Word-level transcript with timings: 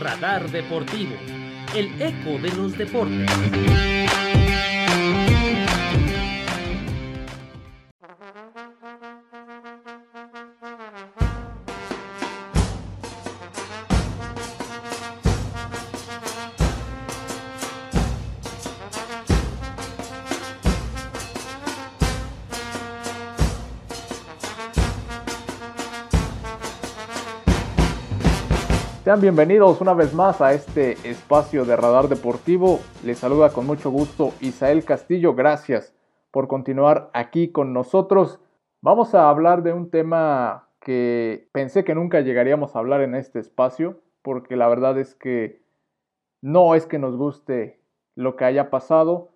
Radar 0.00 0.50
Deportivo, 0.50 1.16
el 1.74 1.90
eco 2.00 2.38
de 2.38 2.50
los 2.56 2.76
deportes. 2.78 3.28
Sean 29.10 29.20
bienvenidos 29.20 29.80
una 29.80 29.92
vez 29.92 30.14
más 30.14 30.40
a 30.40 30.52
este 30.52 30.92
espacio 31.02 31.64
de 31.64 31.74
Radar 31.74 32.06
Deportivo. 32.06 32.78
Les 33.02 33.18
saluda 33.18 33.52
con 33.52 33.66
mucho 33.66 33.90
gusto 33.90 34.32
Isael 34.40 34.84
Castillo. 34.84 35.34
Gracias 35.34 35.96
por 36.30 36.46
continuar 36.46 37.10
aquí 37.12 37.50
con 37.50 37.72
nosotros. 37.72 38.38
Vamos 38.82 39.16
a 39.16 39.28
hablar 39.28 39.64
de 39.64 39.72
un 39.72 39.90
tema 39.90 40.68
que 40.80 41.48
pensé 41.50 41.82
que 41.82 41.96
nunca 41.96 42.20
llegaríamos 42.20 42.76
a 42.76 42.78
hablar 42.78 43.00
en 43.00 43.16
este 43.16 43.40
espacio, 43.40 44.00
porque 44.22 44.54
la 44.54 44.68
verdad 44.68 44.96
es 44.96 45.16
que 45.16 45.60
no 46.40 46.76
es 46.76 46.86
que 46.86 47.00
nos 47.00 47.16
guste 47.16 47.80
lo 48.14 48.36
que 48.36 48.44
haya 48.44 48.70
pasado, 48.70 49.30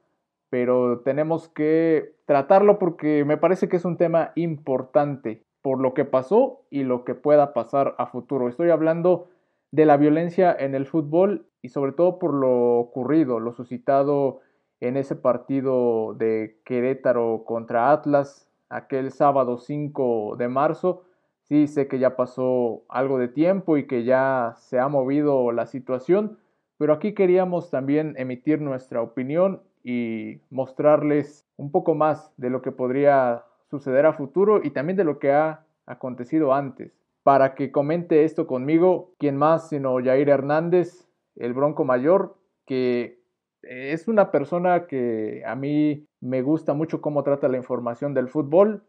pero 0.50 1.00
tenemos 1.00 1.48
que 1.48 2.14
tratarlo 2.26 2.78
porque 2.78 3.24
me 3.24 3.38
parece 3.38 3.68
que 3.68 3.78
es 3.78 3.84
un 3.84 3.96
tema 3.96 4.30
importante 4.36 5.42
por 5.62 5.80
lo 5.80 5.94
que 5.94 6.04
pasó 6.04 6.60
y 6.70 6.84
lo 6.84 7.04
que 7.04 7.16
pueda 7.16 7.52
pasar 7.54 7.96
a 7.98 8.06
futuro. 8.06 8.48
Estoy 8.48 8.70
hablando 8.70 9.30
de 9.74 9.86
la 9.86 9.96
violencia 9.96 10.54
en 10.56 10.76
el 10.76 10.86
fútbol 10.86 11.46
y 11.60 11.70
sobre 11.70 11.90
todo 11.90 12.20
por 12.20 12.32
lo 12.32 12.78
ocurrido, 12.78 13.40
lo 13.40 13.52
suscitado 13.52 14.40
en 14.78 14.96
ese 14.96 15.16
partido 15.16 16.14
de 16.14 16.60
Querétaro 16.64 17.42
contra 17.44 17.90
Atlas 17.90 18.48
aquel 18.68 19.10
sábado 19.10 19.58
5 19.58 20.36
de 20.38 20.46
marzo. 20.46 21.02
Sí, 21.42 21.66
sé 21.66 21.88
que 21.88 21.98
ya 21.98 22.14
pasó 22.14 22.84
algo 22.88 23.18
de 23.18 23.26
tiempo 23.26 23.76
y 23.76 23.88
que 23.88 24.04
ya 24.04 24.54
se 24.58 24.78
ha 24.78 24.86
movido 24.86 25.50
la 25.50 25.66
situación, 25.66 26.38
pero 26.78 26.92
aquí 26.92 27.12
queríamos 27.12 27.70
también 27.70 28.14
emitir 28.16 28.60
nuestra 28.60 29.02
opinión 29.02 29.60
y 29.82 30.38
mostrarles 30.50 31.48
un 31.56 31.72
poco 31.72 31.96
más 31.96 32.32
de 32.36 32.48
lo 32.48 32.62
que 32.62 32.70
podría 32.70 33.42
suceder 33.70 34.06
a 34.06 34.12
futuro 34.12 34.60
y 34.62 34.70
también 34.70 34.96
de 34.96 35.04
lo 35.04 35.18
que 35.18 35.32
ha 35.32 35.64
acontecido 35.84 36.54
antes 36.54 37.03
para 37.24 37.54
que 37.54 37.72
comente 37.72 38.24
esto 38.24 38.46
conmigo, 38.46 39.14
quien 39.18 39.36
más 39.36 39.70
sino 39.70 39.96
Jair 39.96 40.28
Hernández, 40.28 41.08
el 41.36 41.54
Bronco 41.54 41.84
Mayor, 41.84 42.38
que 42.66 43.18
es 43.62 44.06
una 44.08 44.30
persona 44.30 44.86
que 44.86 45.42
a 45.46 45.56
mí 45.56 46.06
me 46.20 46.42
gusta 46.42 46.74
mucho 46.74 47.00
cómo 47.00 47.24
trata 47.24 47.48
la 47.48 47.56
información 47.56 48.12
del 48.12 48.28
fútbol 48.28 48.84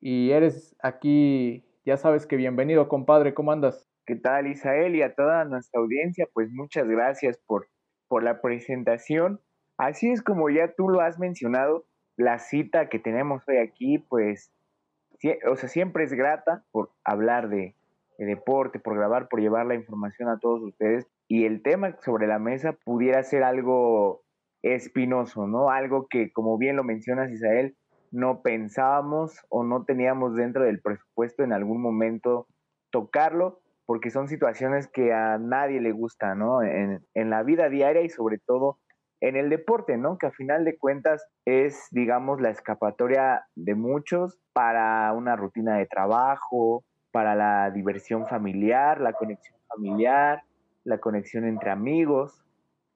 y 0.00 0.32
eres 0.32 0.76
aquí, 0.82 1.64
ya 1.84 1.96
sabes 1.96 2.26
que 2.26 2.36
bienvenido 2.36 2.88
compadre, 2.88 3.34
¿cómo 3.34 3.52
andas? 3.52 3.88
¿Qué 4.04 4.16
tal 4.16 4.48
Isael 4.48 4.96
y 4.96 5.02
a 5.02 5.14
toda 5.14 5.44
nuestra 5.44 5.80
audiencia? 5.80 6.26
Pues 6.32 6.50
muchas 6.50 6.88
gracias 6.88 7.38
por, 7.46 7.68
por 8.08 8.24
la 8.24 8.40
presentación. 8.40 9.40
Así 9.78 10.10
es 10.10 10.22
como 10.22 10.50
ya 10.50 10.74
tú 10.76 10.88
lo 10.88 11.00
has 11.00 11.20
mencionado, 11.20 11.86
la 12.16 12.40
cita 12.40 12.88
que 12.88 12.98
tenemos 12.98 13.42
hoy 13.46 13.58
aquí, 13.58 13.98
pues 13.98 14.50
o 15.50 15.56
sea, 15.56 15.68
siempre 15.68 16.04
es 16.04 16.12
grata 16.12 16.64
por 16.70 16.90
hablar 17.04 17.48
de, 17.48 17.74
deporte, 18.18 18.78
por 18.78 18.96
grabar, 18.96 19.28
por 19.28 19.40
llevar 19.40 19.66
la 19.66 19.74
información 19.74 20.28
a 20.28 20.38
todos 20.38 20.62
ustedes. 20.62 21.06
Y 21.28 21.44
el 21.44 21.62
tema 21.62 21.96
sobre 22.02 22.26
la 22.26 22.38
mesa 22.38 22.72
pudiera 22.84 23.22
ser 23.22 23.42
algo 23.42 24.22
espinoso, 24.62 25.46
¿no? 25.46 25.70
Algo 25.70 26.06
que, 26.08 26.32
como 26.32 26.56
bien 26.56 26.76
lo 26.76 26.84
mencionas, 26.84 27.30
Isael, 27.30 27.76
no 28.10 28.42
pensábamos 28.42 29.44
o 29.48 29.64
no 29.64 29.84
teníamos 29.84 30.34
dentro 30.34 30.64
del 30.64 30.80
presupuesto 30.80 31.42
en 31.42 31.52
algún 31.52 31.82
momento 31.82 32.46
tocarlo, 32.90 33.60
porque 33.84 34.10
son 34.10 34.28
situaciones 34.28 34.88
que 34.88 35.12
a 35.12 35.38
nadie 35.38 35.80
le 35.80 35.92
gusta, 35.92 36.34
¿no? 36.34 36.62
En, 36.62 37.04
en 37.14 37.30
la 37.30 37.42
vida 37.42 37.68
diaria 37.68 38.02
y 38.02 38.08
sobre 38.08 38.38
todo 38.38 38.78
en 39.20 39.36
el 39.36 39.50
deporte, 39.50 39.96
¿no? 39.96 40.18
Que 40.18 40.26
a 40.26 40.30
final 40.30 40.64
de 40.64 40.76
cuentas 40.76 41.26
es, 41.44 41.88
digamos, 41.90 42.40
la 42.40 42.50
escapatoria 42.50 43.46
de 43.54 43.74
muchos 43.74 44.38
para 44.52 45.12
una 45.12 45.36
rutina 45.36 45.76
de 45.76 45.86
trabajo, 45.86 46.84
para 47.12 47.34
la 47.34 47.70
diversión 47.70 48.26
familiar, 48.26 49.00
la 49.00 49.12
conexión 49.12 49.58
familiar, 49.68 50.42
la 50.84 50.98
conexión 50.98 51.44
entre 51.44 51.70
amigos. 51.70 52.44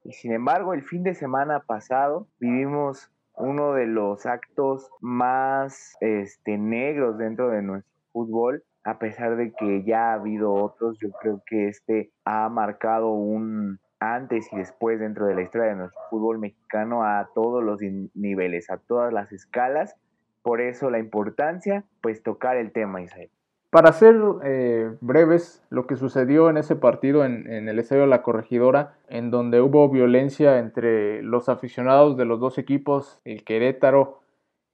Y 0.04 0.12
sin 0.12 0.32
embargo, 0.32 0.74
el 0.74 0.82
fin 0.82 1.02
de 1.02 1.14
semana 1.14 1.60
pasado 1.60 2.26
vivimos 2.38 3.10
uno 3.34 3.72
de 3.72 3.86
los 3.86 4.26
actos 4.26 4.90
más 5.00 5.96
este, 6.00 6.58
negros 6.58 7.16
dentro 7.18 7.48
de 7.48 7.62
nuestro 7.62 7.90
fútbol, 8.12 8.62
a 8.84 8.98
pesar 8.98 9.36
de 9.36 9.52
que 9.52 9.84
ya 9.84 10.10
ha 10.10 10.14
habido 10.14 10.52
otros, 10.52 10.98
yo 11.00 11.10
creo 11.12 11.42
que 11.46 11.68
este 11.68 12.10
ha 12.24 12.48
marcado 12.48 13.12
un, 13.12 13.78
antes 14.00 14.52
y 14.52 14.56
después 14.56 14.98
dentro 14.98 15.26
de 15.26 15.34
la 15.34 15.42
historia 15.42 15.68
de 15.68 15.76
nuestro 15.76 16.00
fútbol 16.10 16.38
mexicano 16.38 17.04
a 17.04 17.28
todos 17.34 17.62
los 17.62 17.80
niveles, 18.14 18.70
a 18.70 18.78
todas 18.78 19.12
las 19.12 19.30
escalas. 19.32 19.94
Por 20.42 20.60
eso 20.60 20.90
la 20.90 20.98
importancia, 20.98 21.84
pues 22.00 22.22
tocar 22.22 22.56
el 22.56 22.72
tema, 22.72 23.02
Israel. 23.02 23.30
Para 23.68 23.92
ser 23.92 24.16
eh, 24.42 24.90
breves, 25.00 25.62
lo 25.70 25.86
que 25.86 25.94
sucedió 25.94 26.50
en 26.50 26.56
ese 26.56 26.74
partido 26.74 27.24
en, 27.24 27.48
en, 27.48 27.68
el 27.68 27.78
Estadio 27.78 28.02
de 28.02 28.08
la 28.08 28.22
Corregidora, 28.22 28.94
en 29.08 29.30
donde 29.30 29.60
hubo 29.60 29.88
violencia 29.88 30.58
entre 30.58 31.22
los 31.22 31.48
aficionados 31.48 32.16
de 32.16 32.24
los 32.24 32.40
dos 32.40 32.58
equipos, 32.58 33.20
el 33.24 33.44
Querétaro 33.44 34.22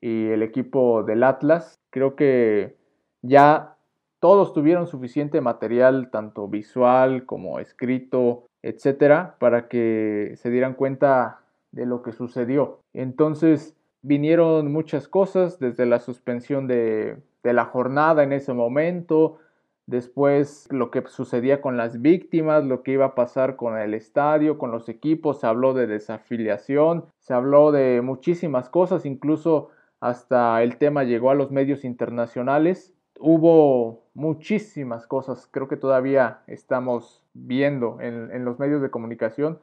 y 0.01 0.29
el 0.29 0.43
equipo 0.43 1.03
del 1.03 1.25
Atlas, 1.25 1.79
creo 1.91 2.17
que 2.17 2.77
ya 3.21 3.77
todos 4.19 4.55
tuvieron 4.55 4.87
suficiente 4.87 5.41
material, 5.41 6.11
tanto 6.11 6.49
visual 6.49 7.27
como 7.27 7.59
escrito, 7.59 8.47
etcétera, 8.69 9.37
para 9.39 9.69
que 9.69 10.35
se 10.37 10.51
dieran 10.51 10.75
cuenta 10.75 11.41
de 11.73 11.87
lo 11.87 12.03
que 12.03 12.13
sucedió. 12.13 12.81
Entonces 12.93 13.77
vinieron 14.03 14.73
muchas 14.73 15.09
cosas, 15.09 15.59
desde 15.59 15.87
la 15.87 15.99
suspensión 15.99 16.67
de, 16.67 17.19
de 17.43 17.53
la 17.53 17.65
jornada 17.67 18.23
en 18.23 18.33
ese 18.33 18.53
momento, 18.55 19.39
después 19.87 20.67
lo 20.71 20.91
que 20.91 21.03
sucedía 21.07 21.61
con 21.61 21.77
las 21.77 22.01
víctimas, 22.03 22.65
lo 22.65 22.83
que 22.83 22.93
iba 22.93 23.07
a 23.07 23.15
pasar 23.15 23.57
con 23.57 23.79
el 23.79 23.95
estadio, 23.95 24.59
con 24.59 24.73
los 24.73 24.89
equipos, 24.89 25.41
se 25.41 25.47
habló 25.47 25.75
de 25.75 25.87
desafiliación, 25.87 27.05
se 27.21 27.35
habló 27.35 27.71
de 27.71 28.01
muchísimas 28.03 28.69
cosas, 28.69 29.07
incluso 29.07 29.71
hasta 30.01 30.63
el 30.63 30.77
tema 30.77 31.05
llegó 31.05 31.31
a 31.31 31.35
los 31.35 31.51
medios 31.51 31.85
internacionales 31.85 32.96
hubo 33.21 34.05
muchísimas 34.15 35.07
cosas, 35.07 35.49
creo 35.51 35.69
que 35.69 35.77
todavía 35.77 36.41
estamos 36.47 37.23
viendo 37.35 38.01
en, 38.01 38.45
los 38.45 38.59
medios 38.59 38.83
de 38.83 38.91
comunicación 38.91 39.59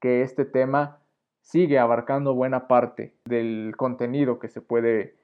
que 0.00 0.22
este 0.22 0.44
tema 0.44 0.98
sigue 1.40 1.78
abarcando 1.78 2.34
buena 2.34 2.68
parte 2.68 3.14
del 3.24 3.74
contenido 3.76 4.38
que 4.38 4.48
se 4.48 4.60
puede 4.60 5.16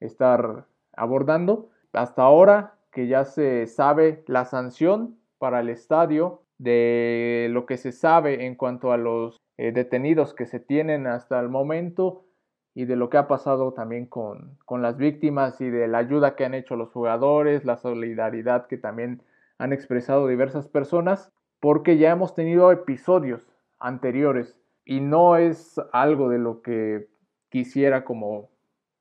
estar 0.00 0.66
abordando. 0.96 1.70
Hasta 1.92 2.22
ahora 2.22 2.74
que 2.92 3.06
ya 3.06 3.24
se 3.24 3.66
sabe 3.66 4.24
la 4.26 4.44
sanción 4.44 5.16
para 5.38 5.60
el 5.60 5.68
estadio, 5.68 6.42
de 6.58 7.48
lo 7.50 7.66
que 7.66 7.76
se 7.76 7.92
sabe 7.92 8.44
en 8.46 8.56
cuanto 8.56 8.92
a 8.92 8.96
los 8.96 9.36
eh, 9.56 9.72
detenidos 9.72 10.34
que 10.34 10.46
se 10.46 10.60
tienen 10.60 11.06
hasta 11.06 11.38
el 11.40 11.48
momento, 11.48 12.24
y 12.78 12.84
de 12.84 12.94
lo 12.94 13.10
que 13.10 13.16
ha 13.16 13.26
pasado 13.26 13.72
también 13.72 14.06
con, 14.06 14.56
las 14.70 14.96
víctimas 14.98 15.60
y 15.60 15.68
de 15.68 15.88
la 15.88 15.98
ayuda 15.98 16.36
que 16.36 16.44
han 16.44 16.54
hecho 16.54 16.76
los 16.76 16.92
jugadores, 16.92 17.64
la 17.64 17.76
solidaridad 17.76 18.68
que 18.68 18.78
también 18.78 19.20
han 19.58 19.72
expresado 19.72 20.28
diversas 20.28 20.68
personas, 20.68 21.32
porque 21.58 21.98
ya 21.98 22.12
hemos 22.12 22.36
tenido 22.36 22.70
episodios 22.70 23.44
anteriores 23.80 24.56
y 24.84 25.00
no 25.00 25.36
es 25.36 25.80
algo 25.92 26.28
de 26.28 26.38
lo 26.38 26.62
que 26.62 27.08
quisiera 27.48 28.04
como 28.04 28.48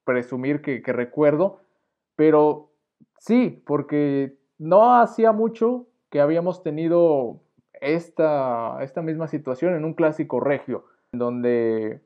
presumir 0.06 0.64
que, 0.64 0.82
recuerdo, 0.88 1.62
pero 2.16 2.72
sí, 3.20 3.62
porque 3.68 4.40
no 4.58 4.96
hacía 4.96 5.34
mucho 5.34 5.86
que 6.10 6.20
habíamos 6.20 6.64
tenido 6.64 7.42
esta, 7.74 8.82
esta 8.82 9.04
misma 9.04 9.28
situación 9.28 9.76
en 9.76 9.86
un 9.86 9.94
clásico 9.94 10.40
regio, 10.40 10.86
donde 11.12 12.02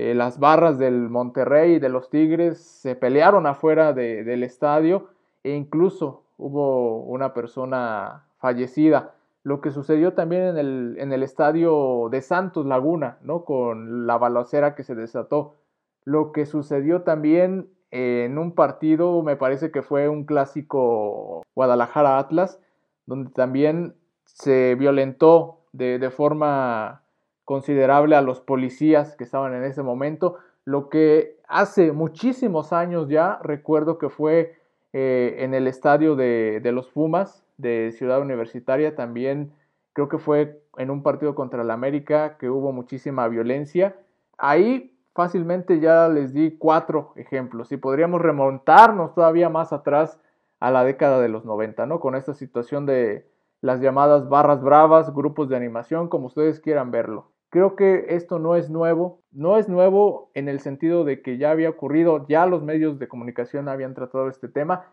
eh, 0.00 0.14
las 0.14 0.38
barras 0.38 0.78
del 0.78 1.08
Monterrey 1.08 1.72
y 1.72 1.78
de 1.80 1.88
los 1.88 2.08
Tigres 2.08 2.60
se 2.60 2.94
pelearon 2.94 3.48
afuera 3.48 3.92
del 3.92 4.44
estadio 4.44 5.08
e 5.42 5.56
incluso 5.56 6.22
hubo 6.36 7.00
una 7.00 7.34
persona 7.34 8.24
fallecida. 8.38 9.16
Lo 9.42 9.60
que 9.60 9.72
sucedió 9.72 10.12
también 10.12 10.42
en 10.42 10.56
el, 10.56 10.96
en 11.00 11.12
el 11.12 11.24
estadio 11.24 12.10
de 12.12 12.22
Santos 12.22 12.64
Laguna, 12.64 13.18
¿no? 13.22 13.44
Con 13.44 14.06
la 14.06 14.16
balacera 14.18 14.76
que 14.76 14.84
se 14.84 14.94
desató. 14.94 15.56
Lo 16.04 16.30
que 16.30 16.46
sucedió 16.46 17.02
también 17.02 17.68
en 17.90 18.38
un 18.38 18.52
partido, 18.52 19.24
me 19.24 19.34
parece 19.34 19.72
que 19.72 19.82
fue 19.82 20.08
un 20.08 20.26
clásico 20.26 21.42
Guadalajara-Atlas, 21.56 22.60
donde 23.06 23.30
también 23.30 23.96
se 24.26 24.76
violentó 24.76 25.58
de, 25.72 25.98
de 25.98 26.10
forma 26.10 27.02
considerable 27.48 28.14
a 28.14 28.20
los 28.20 28.40
policías 28.42 29.16
que 29.16 29.24
estaban 29.24 29.54
en 29.54 29.64
ese 29.64 29.82
momento, 29.82 30.36
lo 30.66 30.90
que 30.90 31.38
hace 31.48 31.92
muchísimos 31.92 32.74
años 32.74 33.08
ya, 33.08 33.38
recuerdo 33.42 33.96
que 33.96 34.10
fue 34.10 34.58
eh, 34.92 35.36
en 35.38 35.54
el 35.54 35.66
estadio 35.66 36.14
de, 36.14 36.60
de, 36.62 36.72
los 36.72 36.90
Pumas 36.90 37.42
de 37.56 37.90
Ciudad 37.92 38.20
Universitaria, 38.20 38.94
también 38.94 39.54
creo 39.94 40.10
que 40.10 40.18
fue 40.18 40.60
en 40.76 40.90
un 40.90 41.02
partido 41.02 41.34
contra 41.34 41.62
el 41.62 41.70
América 41.70 42.36
que 42.36 42.50
hubo 42.50 42.70
muchísima 42.70 43.26
violencia. 43.28 43.96
Ahí 44.36 44.94
fácilmente 45.14 45.80
ya 45.80 46.06
les 46.10 46.34
di 46.34 46.50
cuatro 46.58 47.14
ejemplos 47.16 47.72
y 47.72 47.78
podríamos 47.78 48.20
remontarnos 48.20 49.14
todavía 49.14 49.48
más 49.48 49.72
atrás 49.72 50.20
a 50.60 50.70
la 50.70 50.84
década 50.84 51.18
de 51.18 51.30
los 51.30 51.46
90, 51.46 51.86
¿no? 51.86 51.98
Con 51.98 52.14
esta 52.14 52.34
situación 52.34 52.84
de 52.84 53.26
las 53.62 53.80
llamadas 53.80 54.28
barras 54.28 54.62
bravas, 54.62 55.14
grupos 55.14 55.48
de 55.48 55.56
animación, 55.56 56.08
como 56.08 56.26
ustedes 56.26 56.60
quieran 56.60 56.90
verlo. 56.90 57.30
Creo 57.50 57.76
que 57.76 58.06
esto 58.10 58.38
no 58.38 58.56
es 58.56 58.68
nuevo, 58.68 59.22
no 59.32 59.56
es 59.56 59.68
nuevo 59.68 60.30
en 60.34 60.48
el 60.48 60.60
sentido 60.60 61.04
de 61.04 61.22
que 61.22 61.38
ya 61.38 61.50
había 61.50 61.70
ocurrido, 61.70 62.26
ya 62.28 62.46
los 62.46 62.62
medios 62.62 62.98
de 62.98 63.08
comunicación 63.08 63.68
habían 63.68 63.94
tratado 63.94 64.28
este 64.28 64.48
tema 64.48 64.86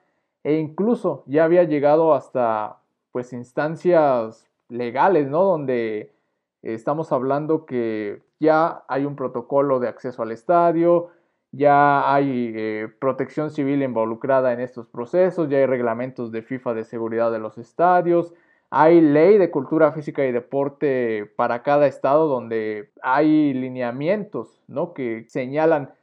e 0.44 0.56
incluso 0.56 1.24
ya 1.26 1.44
había 1.44 1.64
llegado 1.64 2.14
hasta 2.14 2.78
pues 3.12 3.34
instancias 3.34 4.48
legales, 4.70 5.28
¿no? 5.28 5.44
Donde 5.44 6.14
estamos 6.62 7.12
hablando 7.12 7.66
que 7.66 8.22
ya 8.40 8.84
hay 8.88 9.06
un 9.06 9.16
protocolo 9.16 9.80
de 9.80 9.88
acceso 9.88 10.22
al 10.22 10.32
estadio, 10.32 11.10
ya 11.52 12.14
hay 12.14 12.52
eh, 12.56 12.88
protección 13.00 13.50
civil 13.50 13.82
involucrada 13.82 14.54
en 14.54 14.60
estos 14.60 14.88
procesos, 14.88 15.50
ya 15.50 15.58
hay 15.58 15.66
reglamentos 15.66 16.32
de 16.32 16.42
FIFA 16.42 16.74
de 16.74 16.84
seguridad 16.84 17.32
de 17.32 17.40
los 17.40 17.58
estadios, 17.58 18.34
hay 18.78 19.00
ley 19.00 19.38
de 19.38 19.52
cultura 19.52 19.94
física 19.94 20.26
y 20.26 20.34
deporte 20.34 21.32
para 21.38 21.64
cada 21.64 21.88
estado 21.88 22.28
donde 22.28 22.92
hay 23.02 23.54
lineamientos 23.54 24.62
¿no? 24.68 24.94
que 24.94 25.24
señalan 25.30 25.94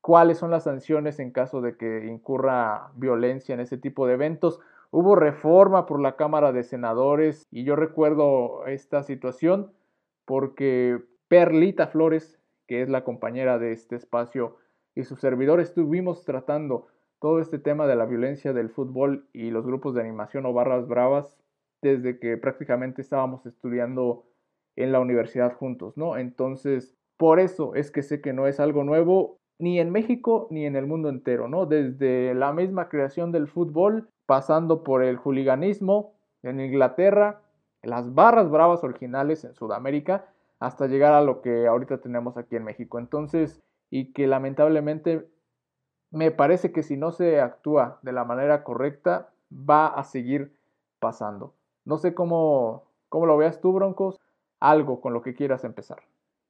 cuáles 0.00 0.38
son 0.38 0.52
las 0.52 0.62
sanciones 0.62 1.18
en 1.18 1.32
caso 1.32 1.60
de 1.60 1.76
que 1.76 2.06
incurra 2.06 2.92
violencia 2.94 3.54
en 3.54 3.60
ese 3.60 3.76
tipo 3.76 4.06
de 4.06 4.14
eventos. 4.14 4.60
Hubo 4.92 5.16
reforma 5.16 5.84
por 5.84 6.00
la 6.00 6.14
Cámara 6.14 6.52
de 6.52 6.62
Senadores 6.62 7.48
y 7.50 7.64
yo 7.64 7.74
recuerdo 7.74 8.68
esta 8.68 9.02
situación 9.02 9.72
porque 10.24 11.02
Perlita 11.26 11.88
Flores, 11.88 12.38
que 12.68 12.82
es 12.82 12.88
la 12.88 13.02
compañera 13.02 13.58
de 13.58 13.72
este 13.72 13.96
espacio, 13.96 14.58
y 14.94 15.02
su 15.02 15.16
servidor 15.16 15.58
estuvimos 15.58 16.24
tratando 16.24 16.86
todo 17.18 17.40
este 17.40 17.58
tema 17.58 17.88
de 17.88 17.96
la 17.96 18.06
violencia 18.06 18.52
del 18.52 18.70
fútbol 18.70 19.26
y 19.32 19.50
los 19.50 19.66
grupos 19.66 19.96
de 19.96 20.02
animación 20.02 20.46
o 20.46 20.52
barras 20.52 20.86
bravas 20.86 21.41
desde 21.82 22.18
que 22.18 22.36
prácticamente 22.36 23.02
estábamos 23.02 23.44
estudiando 23.44 24.24
en 24.76 24.92
la 24.92 25.00
universidad 25.00 25.54
juntos, 25.54 25.96
¿no? 25.96 26.16
Entonces, 26.16 26.96
por 27.18 27.40
eso 27.40 27.74
es 27.74 27.90
que 27.90 28.02
sé 28.02 28.20
que 28.20 28.32
no 28.32 28.46
es 28.46 28.60
algo 28.60 28.84
nuevo 28.84 29.38
ni 29.58 29.78
en 29.78 29.90
México 29.90 30.48
ni 30.50 30.64
en 30.64 30.76
el 30.76 30.86
mundo 30.86 31.08
entero, 31.08 31.48
¿no? 31.48 31.66
Desde 31.66 32.34
la 32.34 32.52
misma 32.52 32.88
creación 32.88 33.32
del 33.32 33.48
fútbol, 33.48 34.08
pasando 34.26 34.82
por 34.82 35.02
el 35.02 35.16
juliganismo 35.16 36.14
en 36.42 36.60
Inglaterra, 36.60 37.42
las 37.82 38.14
barras 38.14 38.50
bravas 38.50 38.82
originales 38.84 39.44
en 39.44 39.54
Sudamérica, 39.54 40.26
hasta 40.58 40.86
llegar 40.86 41.12
a 41.12 41.22
lo 41.22 41.42
que 41.42 41.66
ahorita 41.66 41.98
tenemos 41.98 42.36
aquí 42.36 42.56
en 42.56 42.64
México. 42.64 42.98
Entonces, 42.98 43.60
y 43.90 44.12
que 44.12 44.26
lamentablemente 44.26 45.28
me 46.12 46.30
parece 46.30 46.72
que 46.72 46.82
si 46.82 46.96
no 46.96 47.10
se 47.10 47.40
actúa 47.40 47.98
de 48.02 48.12
la 48.12 48.24
manera 48.24 48.62
correcta, 48.62 49.32
va 49.52 49.88
a 49.88 50.04
seguir 50.04 50.56
pasando. 51.00 51.54
No 51.84 51.98
sé 51.98 52.14
cómo, 52.14 52.90
cómo 53.08 53.26
lo 53.26 53.36
veas 53.36 53.60
tú, 53.60 53.72
Broncos, 53.72 54.20
algo 54.60 55.00
con 55.00 55.12
lo 55.12 55.22
que 55.22 55.34
quieras 55.34 55.64
empezar. 55.64 56.02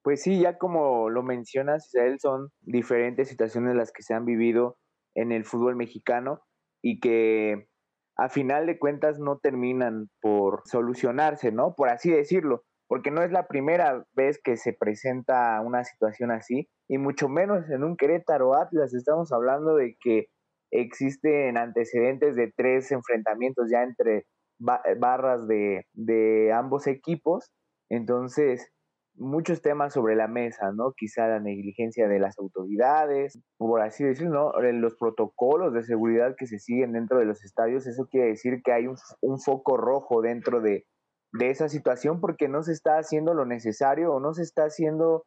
Pues 0.03 0.23
sí, 0.23 0.41
ya 0.41 0.59
como 0.59 1.11
lo 1.11 1.23
mencionas, 1.23 1.87
Israel, 1.87 2.19
son 2.21 2.51
diferentes 2.61 3.29
situaciones 3.29 3.77
las 3.77 3.93
que 3.93 4.03
se 4.03 4.15
han 4.15 4.25
vivido 4.25 4.77
en 5.15 5.33
el 5.33 5.45
fútbol 5.45 5.77
mexicano 5.77 6.41
y 6.83 6.99
que 7.01 7.69
a 8.17 8.29
final 8.29 8.67
de 8.67 8.79
cuentas 8.79 9.19
no 9.19 9.39
terminan 9.39 10.09
por 10.21 10.63
solucionarse, 10.65 11.53
¿no? 11.53 11.75
Por 11.75 11.89
así 11.89 12.11
decirlo, 12.11 12.65
porque 12.89 13.11
no 13.11 13.23
es 13.23 13.33
la 13.33 13.47
primera 13.47 14.05
vez 14.13 14.41
que 14.43 14.57
se 14.57 14.75
presenta 14.75 15.61
una 15.63 15.85
situación 15.85 16.31
así, 16.31 16.69
y 16.89 16.99
mucho 16.99 17.29
menos 17.29 17.71
en 17.71 17.85
un 17.85 17.97
Querétaro 17.97 18.55
Atlas, 18.55 18.93
estamos 18.93 19.33
hablando 19.33 19.77
de 19.77 19.97
que 19.99 20.27
existen 20.71 21.57
antecedentes 21.57 22.37
de 22.37 22.53
tres 22.55 22.93
enfrentamientos 22.93 23.69
ya 23.71 23.83
entre 23.83 24.27
barras 24.63 25.47
de, 25.47 25.87
de 25.93 26.53
ambos 26.53 26.87
equipos. 26.87 27.51
Entonces, 27.89 28.73
muchos 29.15 29.61
temas 29.63 29.93
sobre 29.93 30.17
la 30.17 30.29
mesa, 30.29 30.73
¿no? 30.73 30.93
Quizá 30.97 31.27
la 31.27 31.41
negligencia 31.41 32.09
de 32.09 32.19
las 32.19 32.39
autoridades, 32.39 33.39
por 33.59 33.81
así 33.81 34.05
decirlo, 34.05 34.53
¿no? 34.55 34.73
Los 34.73 34.97
protocolos 34.97 35.73
de 35.75 35.83
seguridad 35.83 36.35
que 36.37 36.47
se 36.47 36.59
siguen 36.59 36.93
dentro 36.93 37.19
de 37.19 37.27
los 37.27 37.45
estadios, 37.45 37.87
eso 37.87 38.07
quiere 38.11 38.29
decir 38.29 38.63
que 38.65 38.73
hay 38.73 38.87
un, 38.87 38.97
un, 39.21 39.39
foco 39.41 39.77
rojo 39.77 40.23
dentro 40.23 40.61
de, 40.61 40.87
de 41.33 41.51
esa 41.51 41.69
situación 41.69 42.21
porque 42.21 42.49
no 42.49 42.63
se 42.63 42.73
está 42.73 42.99
haciendo 42.99 43.35
lo 43.35 43.45
necesario 43.45 44.13
o 44.13 44.21
no 44.21 44.33
se 44.33 44.43
está 44.43 44.65
haciendo 44.65 45.25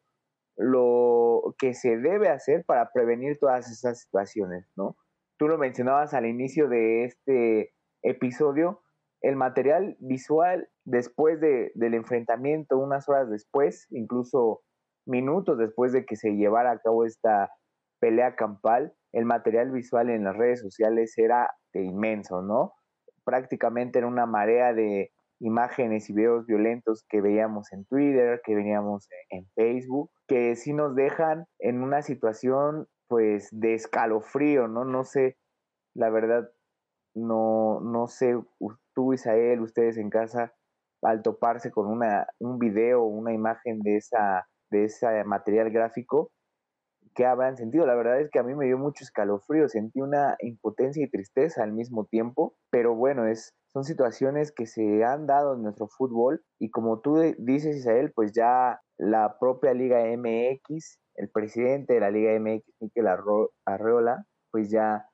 lo 0.56 1.54
que 1.58 1.74
se 1.74 1.98
debe 1.98 2.28
hacer 2.28 2.64
para 2.64 2.90
prevenir 2.92 3.38
todas 3.38 3.70
esas 3.70 4.00
situaciones, 4.00 4.66
¿no? 4.76 4.96
Tú 5.38 5.48
lo 5.48 5.58
mencionabas 5.58 6.14
al 6.14 6.24
inicio 6.24 6.68
de 6.68 7.04
este 7.04 7.74
episodio, 8.02 8.80
el 9.22 9.36
material 9.36 9.96
visual 9.98 10.68
después 10.84 11.40
de, 11.40 11.72
del 11.74 11.94
enfrentamiento, 11.94 12.78
unas 12.78 13.08
horas 13.08 13.30
después, 13.30 13.86
incluso 13.90 14.62
minutos 15.06 15.58
después 15.58 15.92
de 15.92 16.04
que 16.04 16.16
se 16.16 16.36
llevara 16.36 16.72
a 16.72 16.78
cabo 16.78 17.04
esta 17.04 17.50
pelea 18.00 18.36
campal, 18.36 18.92
el 19.12 19.24
material 19.24 19.70
visual 19.70 20.10
en 20.10 20.24
las 20.24 20.36
redes 20.36 20.60
sociales 20.60 21.16
era 21.16 21.48
inmenso, 21.82 22.42
¿no? 22.42 22.72
Prácticamente 23.24 23.98
era 23.98 24.08
una 24.08 24.26
marea 24.26 24.72
de 24.72 25.12
imágenes 25.40 26.08
y 26.08 26.14
videos 26.14 26.46
violentos 26.46 27.04
que 27.08 27.20
veíamos 27.20 27.72
en 27.72 27.84
Twitter, 27.86 28.40
que 28.44 28.54
veníamos 28.54 29.08
en 29.30 29.46
Facebook, 29.54 30.10
que 30.26 30.56
sí 30.56 30.72
nos 30.72 30.94
dejan 30.94 31.46
en 31.58 31.82
una 31.82 32.02
situación 32.02 32.86
pues 33.08 33.48
de 33.52 33.74
escalofrío, 33.74 34.68
¿no? 34.68 34.84
No 34.84 35.04
sé, 35.04 35.36
la 35.94 36.10
verdad, 36.10 36.50
no, 37.16 37.80
no 37.80 38.06
sé 38.06 38.38
tú, 38.94 39.14
Isael, 39.14 39.60
ustedes 39.60 39.96
en 39.96 40.10
casa, 40.10 40.52
al 41.02 41.22
toparse 41.22 41.70
con 41.70 41.86
una, 41.86 42.26
un 42.38 42.58
video 42.58 43.04
una 43.04 43.32
imagen 43.32 43.80
de, 43.80 43.96
esa, 43.96 44.46
de 44.70 44.84
ese 44.84 45.24
material 45.24 45.70
gráfico, 45.70 46.30
¿qué 47.14 47.24
habrán 47.24 47.56
sentido? 47.56 47.86
La 47.86 47.94
verdad 47.94 48.20
es 48.20 48.30
que 48.30 48.38
a 48.38 48.42
mí 48.42 48.54
me 48.54 48.66
dio 48.66 48.78
mucho 48.78 49.02
escalofrío, 49.02 49.68
sentí 49.68 50.00
una 50.00 50.36
impotencia 50.40 51.04
y 51.04 51.10
tristeza 51.10 51.62
al 51.62 51.72
mismo 51.72 52.04
tiempo, 52.04 52.54
pero 52.70 52.94
bueno, 52.94 53.26
es, 53.26 53.54
son 53.72 53.84
situaciones 53.84 54.52
que 54.52 54.66
se 54.66 55.04
han 55.04 55.26
dado 55.26 55.54
en 55.54 55.62
nuestro 55.62 55.88
fútbol 55.88 56.42
y 56.60 56.70
como 56.70 57.00
tú 57.00 57.16
dices, 57.38 57.76
Isael, 57.76 58.12
pues 58.12 58.32
ya 58.32 58.80
la 58.98 59.38
propia 59.38 59.72
Liga 59.72 60.04
MX, 60.16 61.00
el 61.14 61.30
presidente 61.30 61.94
de 61.94 62.00
la 62.00 62.10
Liga 62.10 62.38
MX, 62.38 62.64
Miquel 62.80 63.06
Arreola, 63.64 64.26
pues 64.50 64.70
ya 64.70 65.06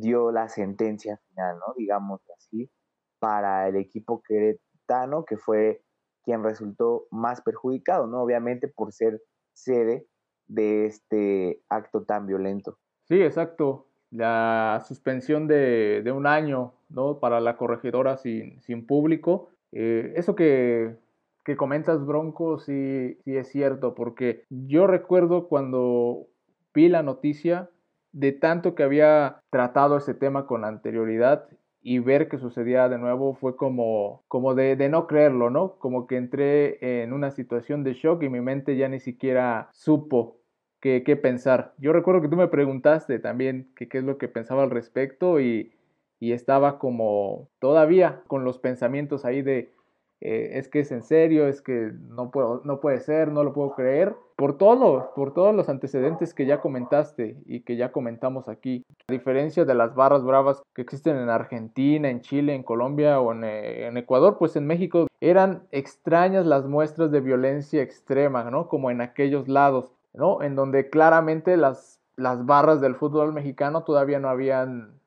dio 0.00 0.30
la 0.30 0.48
sentencia 0.48 1.18
final, 1.28 1.58
¿no? 1.58 1.74
Digamos 1.76 2.20
así, 2.36 2.70
para 3.18 3.68
el 3.68 3.76
equipo 3.76 4.22
queretano, 4.22 5.24
que 5.24 5.36
fue 5.36 5.82
quien 6.22 6.42
resultó 6.42 7.06
más 7.10 7.40
perjudicado, 7.42 8.06
¿no? 8.06 8.22
Obviamente 8.22 8.68
por 8.68 8.92
ser 8.92 9.22
sede 9.54 10.06
de 10.48 10.86
este 10.86 11.62
acto 11.68 12.04
tan 12.04 12.26
violento. 12.26 12.78
Sí, 13.04 13.22
exacto. 13.22 13.86
La 14.10 14.82
suspensión 14.86 15.46
de, 15.46 16.12
un 16.14 16.26
año, 16.26 16.74
¿no? 16.88 17.18
Para 17.18 17.40
la 17.40 17.56
corregidora 17.56 18.16
sin, 18.16 18.60
sin 18.62 18.86
público. 18.86 19.50
Eh, 19.72 20.12
eso 20.16 20.34
que, 20.34 20.96
que 21.44 21.56
comentas, 21.56 22.04
Bronco, 22.04 22.58
sí, 22.58 23.18
sí 23.24 23.36
es 23.36 23.48
cierto, 23.48 23.94
porque 23.94 24.44
yo 24.50 24.86
recuerdo 24.86 25.48
cuando 25.48 26.26
vi 26.74 26.88
la 26.88 27.02
noticia, 27.02 27.70
de 28.12 28.32
tanto 28.32 28.74
que 28.74 28.82
había 28.82 29.42
tratado 29.50 29.96
ese 29.96 30.14
tema 30.14 30.46
con 30.46 30.64
anterioridad 30.64 31.48
y 31.82 32.00
ver 32.00 32.28
que 32.28 32.38
sucedía 32.38 32.88
de 32.88 32.98
nuevo 32.98 33.34
fue 33.34 33.56
como, 33.56 34.24
como 34.26 34.54
de, 34.54 34.74
de, 34.74 34.88
no 34.88 35.06
creerlo, 35.06 35.50
¿no? 35.50 35.76
Como 35.78 36.06
que 36.06 36.16
entré 36.16 37.02
en 37.02 37.12
una 37.12 37.30
situación 37.30 37.84
de 37.84 37.94
shock 37.94 38.22
y 38.24 38.28
mi 38.28 38.40
mente 38.40 38.76
ya 38.76 38.88
ni 38.88 38.98
siquiera 38.98 39.68
supo 39.72 40.40
qué, 40.80 41.04
qué 41.04 41.16
pensar. 41.16 41.74
Yo 41.78 41.92
recuerdo 41.92 42.22
que 42.22 42.28
tú 42.28 42.36
me 42.36 42.48
preguntaste 42.48 43.20
también 43.20 43.70
qué 43.76 43.88
es 43.92 44.04
lo 44.04 44.18
que 44.18 44.26
pensaba 44.26 44.64
al 44.64 44.70
respecto 44.70 45.38
y, 45.40 45.72
y 46.18 46.32
estaba 46.32 46.78
como 46.78 47.48
todavía 47.60 48.22
con 48.26 48.44
los 48.44 48.58
pensamientos 48.58 49.24
ahí 49.24 49.42
de, 49.42 49.72
eh, 50.20 50.52
es 50.54 50.68
que 50.68 50.80
es 50.80 50.92
en 50.92 51.02
serio, 51.02 51.46
es 51.46 51.60
que 51.60 51.92
no, 52.08 52.30
puedo, 52.30 52.62
no 52.64 52.80
puede 52.80 53.00
ser, 53.00 53.30
no 53.30 53.44
lo 53.44 53.52
puedo 53.52 53.74
creer, 53.74 54.14
por 54.36 54.56
todo, 54.58 55.12
por 55.14 55.34
todos 55.34 55.54
los 55.54 55.68
antecedentes 55.68 56.34
que 56.34 56.46
ya 56.46 56.60
comentaste 56.60 57.36
y 57.46 57.60
que 57.60 57.76
ya 57.76 57.92
comentamos 57.92 58.48
aquí. 58.48 58.84
A 59.08 59.12
diferencia 59.12 59.64
de 59.64 59.74
las 59.74 59.94
barras 59.94 60.24
bravas 60.24 60.62
que 60.74 60.82
existen 60.82 61.16
en 61.16 61.28
Argentina, 61.28 62.08
en 62.08 62.20
Chile, 62.20 62.54
en 62.54 62.62
Colombia 62.62 63.20
o 63.20 63.32
en, 63.32 63.44
eh, 63.44 63.86
en 63.86 63.96
Ecuador, 63.96 64.36
pues 64.38 64.56
en 64.56 64.66
México 64.66 65.06
eran 65.20 65.62
extrañas 65.70 66.46
las 66.46 66.66
muestras 66.66 67.10
de 67.10 67.20
violencia 67.20 67.82
extrema, 67.82 68.50
¿no? 68.50 68.68
Como 68.68 68.90
en 68.90 69.00
aquellos 69.00 69.48
lados, 69.48 69.92
¿no? 70.14 70.42
En 70.42 70.54
donde 70.54 70.90
claramente 70.90 71.56
las, 71.56 72.00
las 72.16 72.44
barras 72.44 72.80
del 72.80 72.94
fútbol 72.94 73.32
mexicano 73.32 73.84
todavía 73.84 74.18
no 74.18 74.28
habían 74.28 74.98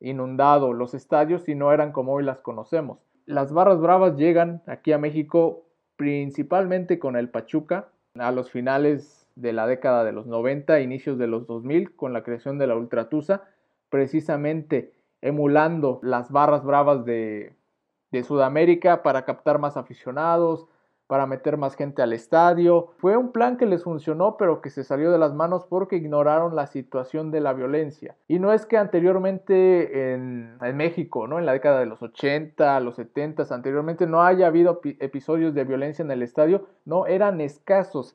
inundado 0.00 0.72
los 0.72 0.94
estadios 0.94 1.48
y 1.48 1.54
no 1.54 1.72
eran 1.72 1.92
como 1.92 2.12
hoy 2.12 2.24
las 2.24 2.40
conocemos. 2.40 2.98
Las 3.28 3.52
barras 3.52 3.78
bravas 3.78 4.16
llegan 4.16 4.62
aquí 4.64 4.92
a 4.92 4.98
México 4.98 5.66
principalmente 5.96 6.98
con 6.98 7.14
el 7.14 7.28
Pachuca 7.28 7.90
a 8.14 8.32
los 8.32 8.50
finales 8.50 9.28
de 9.36 9.52
la 9.52 9.66
década 9.66 10.02
de 10.02 10.12
los 10.12 10.26
90, 10.26 10.80
inicios 10.80 11.18
de 11.18 11.26
los 11.26 11.46
2000, 11.46 11.94
con 11.94 12.14
la 12.14 12.22
creación 12.22 12.56
de 12.56 12.66
la 12.66 12.74
Ultratusa, 12.74 13.42
precisamente 13.90 14.94
emulando 15.20 16.00
las 16.02 16.30
barras 16.32 16.64
bravas 16.64 17.04
de, 17.04 17.54
de 18.12 18.22
Sudamérica 18.22 19.02
para 19.02 19.26
captar 19.26 19.58
más 19.58 19.76
aficionados, 19.76 20.66
para 21.08 21.26
meter 21.26 21.56
más 21.56 21.74
gente 21.74 22.02
al 22.02 22.12
estadio. 22.12 22.90
Fue 22.98 23.16
un 23.16 23.32
plan 23.32 23.56
que 23.56 23.66
les 23.66 23.82
funcionó, 23.82 24.36
pero 24.36 24.60
que 24.60 24.70
se 24.70 24.84
salió 24.84 25.10
de 25.10 25.18
las 25.18 25.34
manos 25.34 25.64
porque 25.64 25.96
ignoraron 25.96 26.54
la 26.54 26.66
situación 26.66 27.30
de 27.30 27.40
la 27.40 27.54
violencia. 27.54 28.14
Y 28.28 28.38
no 28.38 28.52
es 28.52 28.66
que 28.66 28.76
anteriormente 28.76 30.12
en, 30.12 30.58
México, 30.76 31.26
¿no? 31.26 31.38
En 31.38 31.46
la 31.46 31.54
década 31.54 31.80
de 31.80 31.86
los 31.86 32.02
80, 32.02 32.78
los 32.80 32.96
70, 32.96 33.44
anteriormente 33.50 34.06
no 34.06 34.22
haya 34.22 34.46
habido 34.46 34.80
episodios 35.00 35.54
de 35.54 35.64
violencia 35.64 36.04
en 36.04 36.10
el 36.10 36.22
estadio, 36.22 36.66
no, 36.84 37.06
eran 37.06 37.40
escasos. 37.40 38.14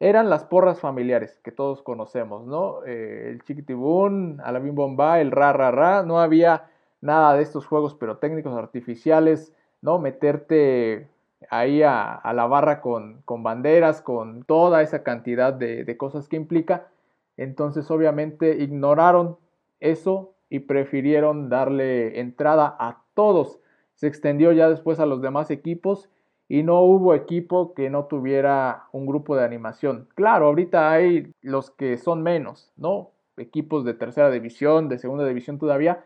Eran 0.00 0.28
las 0.28 0.44
porras 0.44 0.80
familiares 0.80 1.40
que 1.44 1.52
todos 1.52 1.82
conocemos, 1.82 2.44
¿no? 2.46 2.84
Eh, 2.84 3.30
el 3.30 3.44
chiquitibún, 3.44 4.40
alabim 4.42 4.74
bomba, 4.74 5.20
el 5.20 5.30
ra 5.30 5.52
ra 5.52 5.70
ra, 5.70 6.02
no 6.02 6.18
había 6.18 6.66
nada 7.00 7.34
de 7.36 7.44
estos 7.44 7.64
juegos 7.64 7.96
técnicos 8.20 8.54
artificiales, 8.54 9.54
¿no? 9.82 10.00
Meterte 10.00 11.13
ahí 11.50 11.82
a, 11.82 12.20
la 12.34 12.46
barra 12.46 12.80
con, 12.80 13.22
banderas, 13.26 14.02
con 14.02 14.44
toda 14.44 14.82
esa 14.82 15.02
cantidad 15.02 15.52
de, 15.52 15.96
cosas 15.96 16.28
que 16.28 16.36
implica. 16.36 16.88
Entonces 17.36 17.90
obviamente 17.90 18.62
ignoraron 18.62 19.38
eso 19.80 20.34
y 20.48 20.60
prefirieron 20.60 21.48
darle 21.48 22.20
entrada 22.20 22.76
a 22.78 23.02
todos. 23.14 23.60
Se 23.94 24.06
extendió 24.06 24.52
ya 24.52 24.68
después 24.68 25.00
a 25.00 25.06
los 25.06 25.20
demás 25.20 25.50
equipos 25.50 26.10
y 26.48 26.62
no 26.62 26.80
hubo 26.82 27.14
equipo 27.14 27.74
que 27.74 27.90
no 27.90 28.04
tuviera 28.04 28.84
un 28.92 29.06
grupo 29.06 29.36
de 29.36 29.44
animación. 29.44 30.08
Claro, 30.14 30.46
ahorita 30.46 30.92
hay 30.92 31.32
los 31.40 31.70
que 31.70 31.96
son 31.96 32.22
menos, 32.22 32.72
¿no? 32.76 33.10
Equipos 33.36 33.84
de 33.84 33.94
tercera 33.94 34.30
división, 34.30 34.88
de 34.88 34.98
segunda 34.98 35.26
división 35.26 35.58
todavía, 35.58 36.04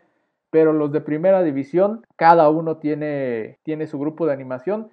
pero 0.49 0.73
los 0.73 0.91
de 0.91 1.01
primera 1.01 1.43
división, 1.43 2.05
cada 2.15 2.49
uno 2.49 2.77
tiene, 2.77 3.59
tiene 3.63 3.87
su 3.87 3.99
grupo 3.99 4.25
de 4.25 4.33
animación 4.33 4.89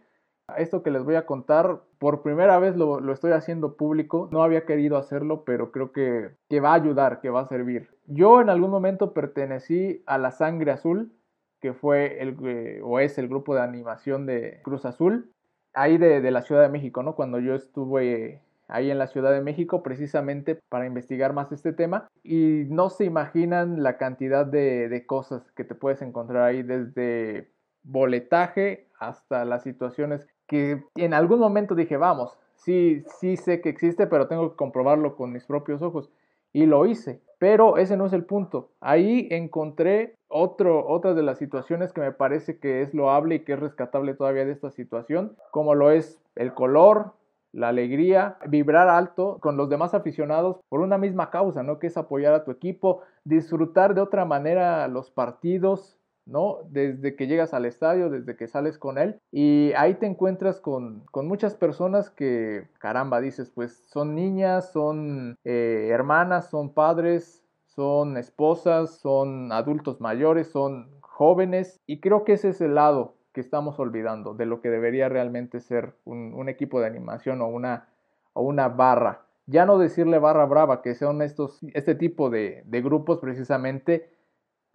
esto 0.57 0.83
que 0.83 0.91
les 0.91 1.03
voy 1.03 1.17
a 1.17 1.27
contar, 1.27 1.81
por 1.99 2.23
primera 2.23 2.59
vez 2.59 2.77
lo, 2.77 3.13
estoy 3.13 3.33
haciendo 3.33 3.77
público. 3.77 4.29
No 4.31 4.43
había 4.43 4.65
querido 4.65 4.97
hacerlo, 4.97 5.45
pero 5.45 5.73
creo 5.73 5.93
que, 5.93 6.31
que 6.49 6.61
va 6.61 6.71
a 6.71 6.75
ayudar, 6.75 7.21
que 7.21 7.31
va 7.31 7.41
a 7.41 7.47
servir. 7.47 7.91
Yo 8.07 8.41
en 8.41 8.49
algún 8.49 8.71
momento 8.71 9.13
pertenecí 9.13 10.03
a 10.07 10.19
la 10.19 10.31
Sangre 10.31 10.71
Azul, 10.71 11.13
que 11.61 11.73
fue 11.73 12.23
el, 12.23 12.37
eh, 12.45 12.81
o 12.85 13.01
es 13.01 13.19
el 13.19 13.29
grupo 13.29 13.55
de 13.55 13.63
animación 13.63 14.27
de 14.27 14.61
Cruz 14.63 14.85
Azul, 14.85 15.33
ahí 15.75 15.99
de, 15.99 16.21
de 16.21 16.31
la 16.31 16.43
Ciudad 16.43 16.63
de 16.63 16.69
México, 16.69 17.03
¿no? 17.03 17.15
Cuando 17.17 17.41
yo 17.41 17.55
estuve 17.55 18.43
ahí 18.69 18.91
en 18.91 18.99
la 18.99 19.07
Ciudad 19.07 19.33
de 19.33 19.43
México 19.43 19.83
precisamente 19.83 20.59
para 20.69 20.87
investigar 20.87 21.33
más 21.33 21.53
este 21.53 21.73
tema 21.73 22.09
y 22.23 22.65
no 22.69 22.91
se 22.91 23.05
imaginan 23.05 23.83
la 23.83 23.97
cantidad 23.97 24.45
de, 24.45 24.89
de 24.89 25.07
cosas 25.07 25.53
que 25.53 25.65
te 25.65 25.75
puedes 25.75 26.03
encontrar 26.03 26.43
ahí 26.43 26.63
desde 26.63 27.53
boletaje 27.85 28.89
hasta 28.99 29.45
las 29.45 29.63
situaciones 29.63 30.27
que 30.47 30.85
en 30.95 31.15
algún 31.15 31.39
momento 31.39 31.75
dije, 31.75 31.97
vamos, 31.97 32.37
sí, 32.55 33.05
sí 33.21 33.37
sé 33.37 33.61
que 33.61 33.69
existe, 33.69 34.07
pero 34.07 34.29
tengo 34.29 34.51
que 34.51 34.57
comprobarlo 34.57 35.17
con 35.17 35.33
mis 35.33 35.45
propios 35.45 35.83
ojos. 35.83 36.11
Y 36.53 36.67
lo 36.67 36.87
hice. 36.87 37.21
Pero 37.39 37.77
ese 37.77 37.97
no 37.97 38.07
es 38.07 38.13
el 38.13 38.25
punto. 38.25 38.71
Ahí 38.81 39.29
encontré 39.31 40.15
otro, 40.29 40.87
otra 40.89 41.13
de 41.15 41.23
las 41.23 41.39
situaciones 41.39 41.93
que 41.93 42.01
me 42.01 42.13
parece 42.13 42.59
que 42.59 42.83
es 42.83 42.95
loable 42.95 43.37
y 43.37 43.41
que 43.41 43.53
es 43.53 43.61
rescatable 43.61 44.15
todavía 44.15 44.47
de 44.47 44.53
esta 44.53 44.71
situación, 44.71 45.37
como 45.51 45.75
lo 45.75 45.91
es 45.91 46.21
el 46.35 46.55
color, 46.55 47.13
la 47.53 47.69
alegría, 47.69 48.37
vibrar 48.49 48.89
alto 48.89 49.39
con 49.41 49.57
los 49.57 49.69
demás 49.71 49.95
aficionados 49.95 50.59
por 50.69 50.81
una 50.81 50.99
misma 50.99 51.31
causa, 51.31 51.63
¿no? 51.63 51.79
Que 51.79 51.87
es 51.87 51.97
apoyar 51.97 52.35
a 52.35 52.45
tu 52.45 52.51
equipo, 52.51 53.03
disfrutar 53.25 53.95
de 53.95 54.03
otra 54.03 54.25
manera 54.25 54.87
los 54.89 55.11
partidos, 55.11 55.96
¿no? 56.27 56.59
Desde 56.71 57.15
que 57.15 57.27
llegas 57.27 57.55
al 57.55 57.65
estadio, 57.65 58.11
desde 58.11 58.37
que 58.37 58.49
sales 58.49 58.79
con 58.79 58.99
él 58.99 59.19
y 59.33 59.73
ahí 59.77 59.95
te 59.95 60.07
encuentras 60.07 60.61
con, 60.61 61.05
muchas 61.15 61.55
personas 61.55 62.11
que, 62.11 62.69
caramba, 62.79 63.21
dices, 63.21 63.51
pues 63.51 63.85
son 63.89 64.15
niñas, 64.15 64.73
son 64.73 65.39
eh, 65.45 65.89
hermanas, 65.91 66.51
son 66.51 66.75
padres, 66.75 67.45
son 67.65 68.17
esposas, 68.17 68.99
son 68.99 69.53
adultos 69.53 70.01
mayores, 70.01 70.49
son 70.49 70.91
jóvenes 71.01 71.81
y 71.87 72.01
creo 72.01 72.25
que 72.25 72.35
ese 72.35 72.51
es 72.51 72.61
el 72.61 72.75
lado 72.75 73.15
que 73.33 73.41
estamos 73.41 73.79
olvidando 73.79 74.35
de 74.35 74.47
lo 74.47 74.61
que 74.61 74.71
debería 74.71 75.09
realmente 75.09 75.61
ser 75.61 75.95
un, 76.05 76.49
equipo 76.49 76.81
de 76.81 76.87
animación 76.87 77.43
o 77.43 77.49
una, 77.49 77.89
o 78.33 78.43
una 78.43 78.69
barra. 78.69 79.27
Ya 79.47 79.67
no 79.67 79.79
decirle 79.79 80.19
barra 80.19 80.47
brava, 80.47 80.83
que 80.83 80.95
son 80.95 81.23
estos, 81.23 81.61
este 81.75 81.95
tipo 81.95 82.31
de, 82.31 82.63
de 82.65 82.83
grupos 82.83 83.19
precisamente 83.19 84.16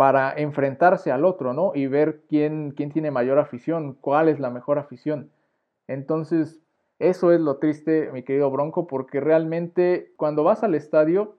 para 0.01 0.33
enfrentarse 0.33 1.11
al 1.11 1.25
otro, 1.25 1.53
¿no? 1.53 1.73
Y 1.75 1.85
ver 1.85 2.21
quién, 2.27 2.71
quién 2.71 2.91
tiene 2.91 3.11
mayor 3.11 3.37
afición, 3.37 3.95
cuál 4.01 4.29
es 4.29 4.39
la 4.39 4.49
mejor 4.49 4.79
afición. 4.79 5.29
Entonces, 5.87 6.59
eso 6.97 7.31
es 7.31 7.39
lo 7.39 7.57
triste, 7.57 8.09
mi 8.11 8.23
querido 8.23 8.49
Bronco, 8.49 8.87
porque 8.87 9.19
realmente 9.19 10.11
cuando 10.17 10.43
vas 10.43 10.63
al 10.63 10.73
estadio, 10.73 11.35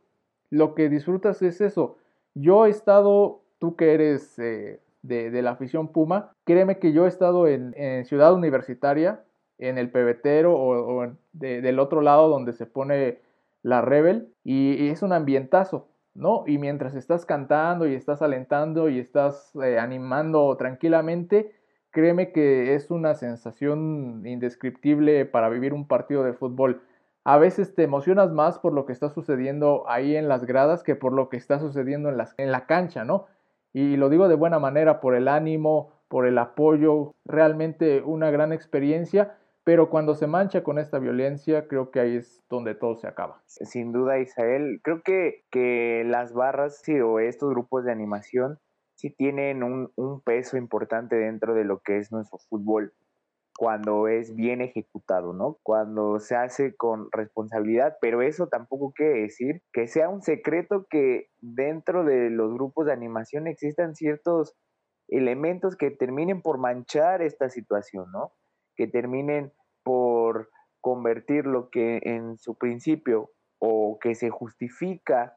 lo 0.49 0.77
que 0.77 0.89
disfrutas 0.89 1.43
es 1.43 1.61
eso. 1.61 1.97
Yo 2.35 2.67
he 2.67 2.71
estado, 2.71 3.41
tú 3.59 3.75
que 3.75 3.95
eres 3.95 4.39
eh, 4.39 4.79
de, 5.03 5.43
la 5.43 5.51
afición 5.51 5.89
Puma, 5.89 6.31
créeme 6.45 6.79
que 6.79 6.93
yo 6.93 7.07
he 7.07 7.09
estado 7.09 7.49
en, 7.49 7.75
Ciudad 8.05 8.33
Universitaria, 8.33 9.25
en 9.59 9.77
el 9.77 9.91
pebetero 9.91 10.55
o, 10.55 11.13
del 11.33 11.81
otro 11.81 12.01
lado 12.01 12.29
donde 12.29 12.53
se 12.53 12.67
pone 12.67 13.19
la 13.65 13.81
Rebel, 13.81 14.29
y 14.45 14.87
es 14.87 15.03
un 15.03 15.13
ambientazo. 15.13 15.89
¿No? 16.15 16.45
Y 16.47 16.59
mientras 16.59 16.95
estás 16.95 17.27
cantando 17.27 17.87
y 17.87 17.95
estás 17.95 18.23
alentando 18.23 18.89
y 18.89 18.99
estás 18.99 19.55
eh, 19.57 19.79
animando 19.79 20.57
tranquilamente, 20.57 21.53
créeme 21.91 22.33
que 22.33 22.75
es 22.75 22.91
una 22.91 23.15
sensación 23.15 24.23
indescriptible 24.27 25.27
para 25.27 25.49
vivir 25.49 25.73
un 25.75 25.87
partido 25.87 26.25
de 26.25 26.33
fútbol. 26.33 26.83
A 27.25 27.39
veces 27.39 27.75
te 27.75 27.85
emocionas 27.85 28.33
más 28.33 28.59
por 28.59 28.73
lo 28.73 28.85
que 28.85 28.93
está 28.93 29.09
sucediendo 29.09 29.85
ahí 29.89 30.17
en 30.17 30.29
las 30.29 30.45
gradas 30.45 30.83
que 30.83 30.97
por 30.97 31.13
lo 31.13 31.29
que 31.29 31.37
está 31.37 31.61
sucediendo 31.61 32.09
en, 32.09 32.21
en 32.37 32.53
la 32.53 32.67
cancha, 32.67 33.05
¿no? 33.05 33.27
Y 33.73 33.97
lo 33.97 34.11
digo 34.11 34.29
de 34.29 34.35
buena 34.35 34.59
manera 34.59 35.01
por 35.01 35.15
el 35.15 35.29
ánimo, 35.29 35.93
por 36.09 36.27
el 36.27 36.37
apoyo, 36.37 37.15
realmente 37.25 38.03
una 38.03 38.31
gran 38.31 38.53
experiencia 38.53 39.37
pero 39.65 39.91
cuando 39.91 40.15
se 40.15 40.27
mancha 40.27 40.63
con 40.63 40.79
esta 40.79 40.99
violencia, 40.99 41.69
creo 41.69 41.91
que 41.91 42.01
ahí 42.01 42.17
es 42.17 42.43
donde 42.49 42.75
todo 42.75 42.97
se 42.97 43.07
acaba. 43.07 43.43
Sin 43.47 43.93
duda, 43.93 44.19
Isael. 44.19 44.81
Creo 44.83 45.03
que, 45.03 45.45
que 45.51 46.05
las 46.07 46.33
barras 46.33 46.83
o 47.05 47.21
estos 47.21 47.51
grupos 47.51 47.85
de 47.85 47.93
animación 47.93 48.59
sí 48.97 49.11
tienen 49.11 49.63
un, 49.63 49.93
un 49.97 50.21
peso 50.21 50.57
importante 50.57 51.17
dentro 51.17 51.55
de 51.55 51.65
lo 51.65 51.81
que 51.81 51.99
es 51.99 52.11
nuestro 52.11 52.39
fútbol 52.49 52.93
cuando 53.57 54.09
es 54.09 54.35
bien 54.35 54.61
ejecutado, 54.61 55.33
¿no? 55.33 55.59
Cuando 55.63 56.19
se 56.19 56.35
hace 56.37 56.75
con 56.75 57.09
responsabilidad, 57.13 57.97
pero 58.01 58.23
eso 58.23 58.49
tampoco 58.49 58.93
quiere 58.93 59.23
decir 59.23 59.63
que 59.73 59.87
sea 59.87 60.09
un 60.09 60.23
secreto 60.23 60.87
que 60.89 61.29
dentro 61.41 62.05
de 62.05 62.31
los 62.31 62.53
grupos 62.55 62.87
de 62.87 62.93
animación 62.93 63.47
existan 63.47 63.95
ciertos 63.95 64.57
elementos 65.09 65.77
que 65.77 65.91
terminen 65.91 66.41
por 66.41 66.59
manchar 66.59 67.23
esta 67.23 67.51
situación, 67.51 68.11
¿no? 68.11 68.33
Que 68.77 68.87
terminen 68.87 69.53
por 69.83 70.51
convertir 70.81 71.47
lo 71.47 71.71
que 71.71 72.01
en 72.03 72.39
su 72.39 72.57
principio 72.57 73.31
o 73.59 73.99
que 74.01 74.15
se 74.15 74.31
justifica 74.31 75.37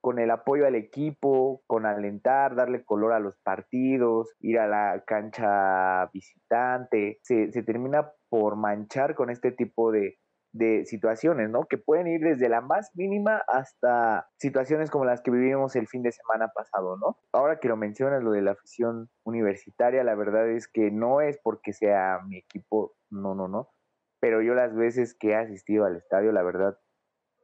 con 0.00 0.18
el 0.18 0.30
apoyo 0.30 0.66
al 0.66 0.74
equipo, 0.74 1.62
con 1.66 1.84
alentar, 1.84 2.56
darle 2.56 2.84
color 2.84 3.12
a 3.12 3.20
los 3.20 3.36
partidos, 3.42 4.34
ir 4.40 4.58
a 4.58 4.66
la 4.66 5.04
cancha 5.06 6.10
visitante, 6.12 7.18
se, 7.22 7.48
termina 7.62 8.10
por 8.30 8.56
manchar 8.56 9.14
con 9.14 9.30
este 9.30 9.52
tipo 9.52 9.92
de, 9.92 10.18
de 10.52 10.84
situaciones, 10.84 11.50
¿no? 11.50 11.66
Que 11.68 11.78
pueden 11.78 12.06
ir 12.06 12.20
desde 12.20 12.48
la 12.48 12.60
más 12.60 12.90
mínima 12.94 13.42
hasta 13.46 14.28
situaciones 14.36 14.90
como 14.90 15.04
las 15.04 15.22
que 15.22 15.30
vivimos 15.30 15.76
el 15.76 15.86
fin 15.86 16.02
de 16.02 16.12
semana 16.12 16.48
pasado, 16.54 16.96
¿no? 16.96 17.18
Ahora 17.32 17.60
que 17.60 17.68
lo 17.68 17.76
mencionas, 17.76 18.22
lo 18.22 18.32
de 18.32 18.42
la 18.42 18.52
afición 18.52 19.10
universitaria, 19.24 20.04
la 20.04 20.14
verdad 20.14 20.48
es 20.48 20.68
que 20.68 20.90
no 20.90 21.20
es 21.20 21.38
porque 21.42 21.72
sea 21.72 22.20
mi 22.26 22.38
equipo, 22.38 22.94
no, 23.10 23.34
no, 23.34 23.48
no. 23.48 23.68
Pero 24.20 24.42
yo 24.42 24.54
las 24.54 24.74
veces 24.74 25.16
que 25.18 25.30
he 25.30 25.36
asistido 25.36 25.84
al 25.84 25.96
estadio, 25.96 26.32
la 26.32 26.42
verdad, 26.42 26.76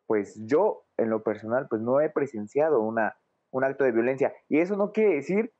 pues 0.06 0.38
yo 0.46 0.84
en 0.96 1.10
lo 1.10 1.22
personal, 1.22 1.66
pues 1.68 1.82
no 1.82 2.00
he 2.00 2.10
presenciado 2.10 2.80
una, 2.80 3.16
un 3.50 3.64
acto 3.64 3.84
de 3.84 3.92
violencia. 3.92 4.32
Y 4.48 4.60
eso 4.60 4.76
no 4.76 4.92
quiere 4.92 5.14
decir 5.14 5.52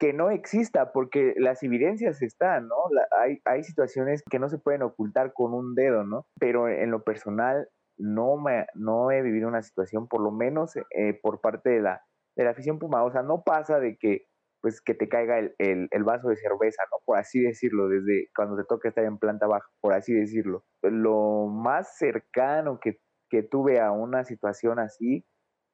que 0.00 0.14
no 0.14 0.30
exista, 0.30 0.92
porque 0.92 1.34
las 1.36 1.62
evidencias 1.62 2.22
están, 2.22 2.68
¿no? 2.68 2.76
hay, 3.20 3.38
hay 3.44 3.62
situaciones 3.62 4.22
que 4.30 4.38
no 4.38 4.48
se 4.48 4.58
pueden 4.58 4.82
ocultar 4.82 5.34
con 5.34 5.52
un 5.52 5.74
dedo, 5.74 6.04
¿no? 6.04 6.26
Pero 6.40 6.68
en 6.68 6.90
lo 6.90 7.04
personal 7.04 7.68
no, 7.98 8.38
me, 8.38 8.66
no 8.74 9.10
he 9.10 9.20
vivido 9.20 9.46
una 9.46 9.60
situación, 9.60 10.08
por 10.08 10.22
lo 10.22 10.32
menos 10.32 10.74
eh, 10.76 11.20
por 11.22 11.42
parte 11.42 11.68
de 11.68 11.82
la, 11.82 12.00
de 12.34 12.44
la 12.44 12.50
afición 12.50 12.78
Puma. 12.78 13.04
O 13.04 13.12
sea, 13.12 13.22
no 13.22 13.42
pasa 13.44 13.78
de 13.78 13.98
que 13.98 14.24
pues 14.62 14.82
que 14.82 14.94
te 14.94 15.08
caiga 15.08 15.38
el, 15.38 15.54
el, 15.58 16.04
vaso 16.04 16.28
de 16.28 16.36
cerveza, 16.36 16.82
¿no? 16.90 16.98
Por 17.06 17.18
así 17.18 17.40
decirlo, 17.40 17.88
desde 17.88 18.28
cuando 18.34 18.56
te 18.56 18.64
toca 18.64 18.88
estar 18.88 19.04
en 19.04 19.18
planta 19.18 19.46
baja, 19.46 19.66
por 19.80 19.94
así 19.94 20.12
decirlo. 20.12 20.64
Lo 20.82 21.46
más 21.46 21.96
cercano 21.96 22.78
que, 22.78 22.98
que 23.30 23.42
tuve 23.42 23.80
a 23.80 23.90
una 23.90 24.24
situación 24.24 24.78
así 24.78 25.24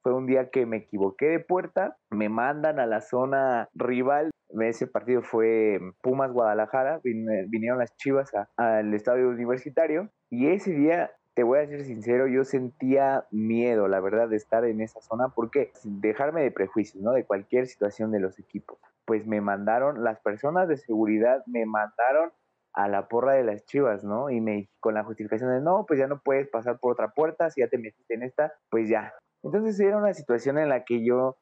fue 0.06 0.14
un 0.14 0.26
día 0.26 0.50
que 0.50 0.66
me 0.66 0.76
equivoqué 0.76 1.26
de 1.26 1.40
puerta, 1.40 1.96
me 2.10 2.28
mandan 2.28 2.78
a 2.78 2.86
la 2.86 3.00
zona 3.00 3.68
rival. 3.74 4.30
Ese 4.60 4.86
partido 4.86 5.20
fue 5.20 5.80
Pumas 6.00 6.30
Guadalajara, 6.30 7.00
vinieron 7.02 7.78
las 7.80 7.96
Chivas 7.96 8.30
al 8.56 8.94
estadio 8.94 9.28
universitario 9.28 10.08
y 10.30 10.46
ese 10.46 10.70
día 10.70 11.10
te 11.34 11.42
voy 11.42 11.58
a 11.58 11.66
ser 11.66 11.84
sincero, 11.84 12.28
yo 12.28 12.44
sentía 12.44 13.26
miedo, 13.32 13.88
la 13.88 13.98
verdad, 13.98 14.28
de 14.28 14.36
estar 14.36 14.64
en 14.64 14.80
esa 14.80 15.00
zona, 15.00 15.30
porque 15.30 15.72
sin 15.74 16.00
dejarme 16.00 16.40
de 16.42 16.52
prejuicios, 16.52 17.02
¿no? 17.02 17.10
De 17.10 17.24
cualquier 17.24 17.66
situación 17.66 18.12
de 18.12 18.20
los 18.20 18.38
equipos. 18.38 18.78
Pues 19.06 19.26
me 19.26 19.40
mandaron, 19.40 20.04
las 20.04 20.20
personas 20.20 20.68
de 20.68 20.76
seguridad 20.76 21.42
me 21.46 21.66
mandaron 21.66 22.30
a 22.74 22.86
la 22.86 23.08
porra 23.08 23.32
de 23.32 23.42
las 23.42 23.64
chivas, 23.64 24.04
¿no? 24.04 24.30
Y 24.30 24.40
me 24.40 24.68
con 24.78 24.94
la 24.94 25.02
justificación 25.02 25.50
de 25.50 25.60
no, 25.60 25.84
pues 25.84 25.98
ya 25.98 26.06
no 26.06 26.20
puedes 26.20 26.46
pasar 26.46 26.78
por 26.78 26.92
otra 26.92 27.08
puerta, 27.08 27.50
si 27.50 27.60
ya 27.60 27.66
te 27.66 27.76
metiste 27.76 28.14
en 28.14 28.22
esta, 28.22 28.52
pues 28.70 28.88
ya. 28.88 29.12
Entonces 29.42 29.78
era 29.80 29.96
una 29.96 30.14
situación 30.14 30.58
en 30.58 30.68
la 30.68 30.84
que 30.84 31.04
yo, 31.04 31.36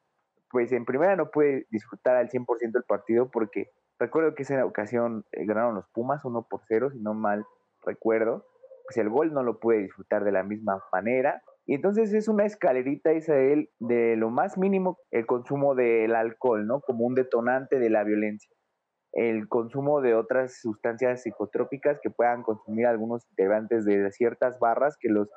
pues 0.49 0.71
en 0.71 0.85
primera 0.85 1.15
no 1.15 1.31
pude 1.31 1.65
disfrutar 1.69 2.15
al 2.15 2.29
100% 2.29 2.45
el 2.75 2.83
partido 2.83 3.29
porque 3.31 3.69
recuerdo 3.99 4.35
que 4.35 4.43
esa 4.43 4.65
ocasión 4.65 5.25
eh, 5.31 5.45
ganaron 5.45 5.75
los 5.75 5.89
Pumas 5.93 6.23
1 6.23 6.47
por 6.49 6.61
0, 6.67 6.91
si 6.91 6.99
no 7.01 7.13
mal 7.13 7.45
recuerdo. 7.83 8.45
Pues 8.87 8.97
el 8.97 9.09
gol 9.09 9.33
no 9.33 9.41
lo 9.41 9.59
pude 9.59 9.79
disfrutar 9.79 10.23
de 10.23 10.31
la 10.31 10.43
misma 10.43 10.83
manera. 10.91 11.41
Y 11.65 11.73
entonces 11.73 12.13
es 12.13 12.27
una 12.27 12.45
escalerita, 12.45 13.13
Israel, 13.13 13.69
de 13.79 14.15
lo 14.15 14.29
más 14.29 14.57
mínimo 14.57 14.99
el 15.09 15.25
consumo 15.25 15.73
del 15.73 16.13
alcohol, 16.15 16.67
¿no? 16.67 16.81
Como 16.81 17.05
un 17.05 17.15
detonante 17.15 17.79
de 17.79 17.89
la 17.89 18.03
violencia. 18.03 18.55
El 19.13 19.47
consumo 19.47 20.01
de 20.01 20.13
otras 20.13 20.59
sustancias 20.61 21.23
psicotrópicas 21.23 21.99
que 22.03 22.11
puedan 22.11 22.43
consumir 22.43 22.85
algunos 22.85 23.25
integrantes 23.31 23.85
de 23.85 24.11
ciertas 24.11 24.59
barras 24.59 24.97
que 24.99 25.09
los 25.09 25.29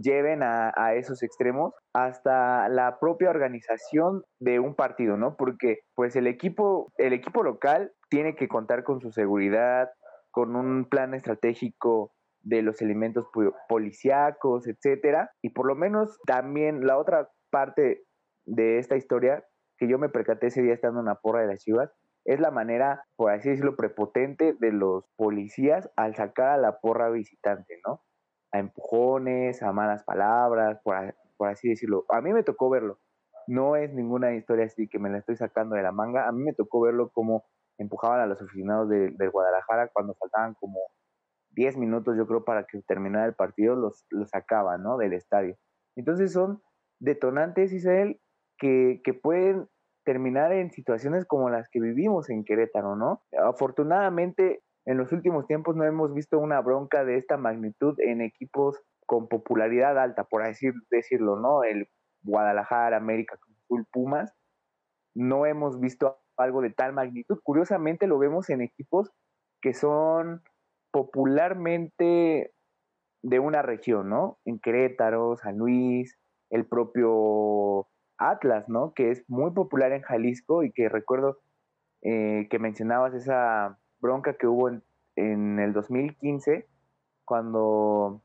lleven 0.00 0.42
a, 0.42 0.72
esos 0.94 1.22
extremos 1.22 1.74
hasta 1.92 2.68
la 2.68 2.98
propia 2.98 3.30
organización 3.30 4.22
de 4.38 4.60
un 4.60 4.74
partido, 4.74 5.16
¿no? 5.16 5.36
Porque 5.36 5.80
pues 5.94 6.16
el 6.16 6.26
equipo, 6.26 6.92
el 6.98 7.12
equipo 7.12 7.42
local 7.42 7.92
tiene 8.08 8.36
que 8.36 8.48
contar 8.48 8.84
con 8.84 9.00
su 9.00 9.10
seguridad, 9.12 9.90
con 10.30 10.56
un 10.56 10.88
plan 10.88 11.14
estratégico 11.14 12.12
de 12.40 12.62
los 12.62 12.80
elementos 12.80 13.26
policíacos, 13.68 14.68
etcétera, 14.68 15.30
y 15.42 15.50
por 15.50 15.66
lo 15.66 15.74
menos 15.74 16.18
también 16.26 16.86
la 16.86 16.98
otra 16.98 17.28
parte 17.50 18.04
de 18.44 18.78
esta 18.78 18.96
historia 18.96 19.44
que 19.78 19.88
yo 19.88 19.98
me 19.98 20.08
percaté 20.08 20.46
ese 20.46 20.62
día 20.62 20.74
estando 20.74 21.00
en 21.00 21.06
la 21.06 21.16
porra 21.16 21.40
de 21.40 21.48
las 21.48 21.60
Chivas 21.60 21.90
es 22.26 22.40
la 22.40 22.50
manera, 22.50 23.04
por 23.16 23.30
así 23.30 23.48
decirlo, 23.48 23.76
prepotente 23.76 24.54
de 24.58 24.72
los 24.72 25.04
policías 25.16 25.88
al 25.96 26.16
sacar 26.16 26.48
a 26.48 26.56
la 26.56 26.80
porra 26.80 27.08
visitante, 27.08 27.80
¿no? 27.86 28.02
A 28.52 28.58
empujones, 28.58 29.62
a 29.62 29.72
malas 29.72 30.04
palabras, 30.04 30.80
por, 30.82 31.14
por, 31.36 31.48
así 31.48 31.68
decirlo. 31.68 32.04
A 32.08 32.20
mí 32.20 32.32
me 32.32 32.42
tocó 32.42 32.70
verlo. 32.70 32.98
No 33.46 33.76
es 33.76 33.92
ninguna 33.92 34.34
historia 34.34 34.64
así 34.66 34.88
que 34.88 34.98
me 34.98 35.10
la 35.10 35.18
estoy 35.18 35.36
sacando 35.36 35.76
de 35.76 35.82
la 35.82 35.92
manga. 35.92 36.28
A 36.28 36.32
mí 36.32 36.42
me 36.42 36.52
tocó 36.52 36.80
verlo 36.80 37.10
como 37.10 37.44
empujaban 37.78 38.20
a 38.20 38.26
los 38.26 38.40
aficionados 38.40 38.88
de, 38.88 39.28
Guadalajara 39.28 39.90
cuando 39.92 40.14
faltaban 40.14 40.54
como 40.54 40.78
10 41.50 41.76
minutos, 41.76 42.16
yo 42.16 42.26
creo, 42.26 42.44
para 42.44 42.64
que 42.64 42.80
terminara 42.82 43.26
el 43.26 43.34
partido, 43.34 43.76
los, 43.76 44.06
los 44.10 44.30
sacaban, 44.30 44.82
¿no? 44.82 44.96
Del 44.98 45.12
estadio. 45.12 45.56
Entonces 45.96 46.32
son 46.32 46.62
detonantes, 46.98 47.72
Israel, 47.72 48.20
que, 48.58 49.00
que 49.04 49.14
pueden 49.14 49.68
terminar 50.04 50.52
en 50.52 50.70
situaciones 50.70 51.26
como 51.26 51.50
las 51.50 51.68
que 51.68 51.80
vivimos 51.80 52.30
en 52.30 52.44
Querétaro, 52.44 52.96
¿no? 52.96 53.22
Afortunadamente, 53.42 54.62
en 54.86 54.96
los 54.98 55.12
últimos 55.12 55.46
tiempos 55.46 55.74
no 55.74 55.84
hemos 55.84 56.14
visto 56.14 56.38
una 56.38 56.60
bronca 56.60 57.04
de 57.04 57.16
esta 57.16 57.36
magnitud 57.36 57.98
en 57.98 58.20
equipos 58.20 58.80
con 59.04 59.28
popularidad 59.28 59.98
alta, 59.98 60.24
por 60.24 60.42
así 60.42 60.68
decirlo, 60.90 61.38
¿no? 61.38 61.64
El 61.64 61.88
Guadalajara, 62.22 62.96
América, 62.96 63.38
Pumas. 63.92 64.32
No 65.14 65.44
hemos 65.44 65.80
visto 65.80 66.18
algo 66.36 66.62
de 66.62 66.70
tal 66.70 66.92
magnitud. 66.92 67.40
Curiosamente 67.42 68.06
lo 68.06 68.18
vemos 68.18 68.48
en 68.48 68.60
equipos 68.60 69.10
que 69.60 69.74
son 69.74 70.42
popularmente 70.92 72.52
de 73.22 73.38
una 73.40 73.62
región, 73.62 74.08
¿no? 74.08 74.38
En 74.44 74.60
Querétaro, 74.60 75.36
San 75.36 75.58
Luis, 75.58 76.16
el 76.50 76.64
propio 76.66 77.88
Atlas, 78.18 78.68
¿no? 78.68 78.92
Que 78.94 79.10
es 79.10 79.24
muy 79.28 79.50
popular 79.52 79.92
en 79.92 80.02
Jalisco 80.02 80.62
y 80.62 80.72
que 80.72 80.88
recuerdo 80.88 81.38
eh, 82.02 82.46
que 82.50 82.58
mencionabas 82.60 83.14
esa 83.14 83.78
bronca 84.06 84.34
que 84.34 84.46
hubo 84.46 84.68
en, 84.68 84.82
en 85.16 85.58
el 85.58 85.72
2015, 85.72 86.66
cuando 87.24 88.20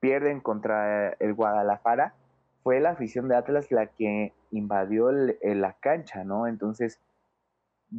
pierden 0.00 0.40
contra 0.40 1.10
el 1.20 1.34
Guadalajara, 1.34 2.14
fue 2.62 2.80
la 2.80 2.90
afición 2.90 3.28
de 3.28 3.36
Atlas 3.36 3.70
la 3.70 3.86
que 3.86 4.32
invadió 4.50 5.10
la 5.12 5.72
cancha, 5.80 6.24
¿no? 6.24 6.46
Entonces, 6.46 7.00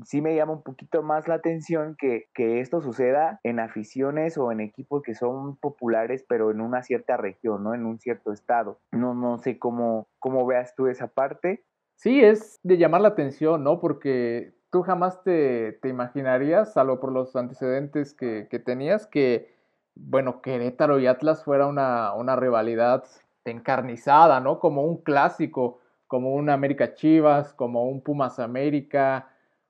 sí 0.05 0.21
me 0.21 0.35
llama 0.35 0.53
un 0.53 0.63
poquito 0.63 1.03
más 1.03 1.27
la 1.27 1.35
atención 1.35 1.95
que, 1.97 2.27
que, 2.33 2.59
esto 2.59 2.81
suceda 2.81 3.39
en 3.43 3.59
aficiones 3.59 4.37
o 4.37 4.51
en 4.51 4.59
equipos 4.59 5.01
que 5.01 5.15
son 5.15 5.55
populares, 5.57 6.25
pero 6.27 6.51
en 6.51 6.61
una 6.61 6.83
cierta 6.83 7.17
región, 7.17 7.63
¿no? 7.63 7.73
En 7.73 7.85
un 7.85 7.99
cierto 7.99 8.31
estado. 8.31 8.79
No, 8.91 9.13
no 9.13 9.37
sé 9.39 9.57
cómo, 9.57 10.07
cómo 10.19 10.45
veas 10.45 10.75
tú 10.75 10.87
esa 10.87 11.07
parte. 11.07 11.63
Sí, 11.95 12.21
es 12.23 12.59
de 12.63 12.77
llamar 12.77 13.01
la 13.01 13.09
atención, 13.09 13.63
¿no? 13.63 13.79
Porque 13.79 14.53
tú 14.71 14.81
jamás 14.81 15.21
te, 15.23 15.79
imaginarías, 15.83 16.73
salvo 16.73 16.99
por 16.99 17.11
los 17.11 17.35
antecedentes 17.35 18.13
que, 18.13 18.47
tenías, 18.65 19.05
que, 19.05 19.53
bueno, 19.95 20.41
Querétaro 20.41 20.99
y 20.99 21.07
Atlas 21.07 21.43
fuera 21.43 21.67
una, 21.67 22.13
una, 22.13 22.35
rivalidad 22.35 23.03
encarnizada, 23.45 24.39
¿no? 24.39 24.59
Como 24.59 24.83
un 24.85 24.97
clásico, 24.97 25.79
como 26.07 26.33
un 26.33 26.49
América 26.49 26.93
Chivas, 26.95 27.53
como 27.53 27.85
un 27.85 28.01
Pumas 28.01 28.39
América, 28.39 29.27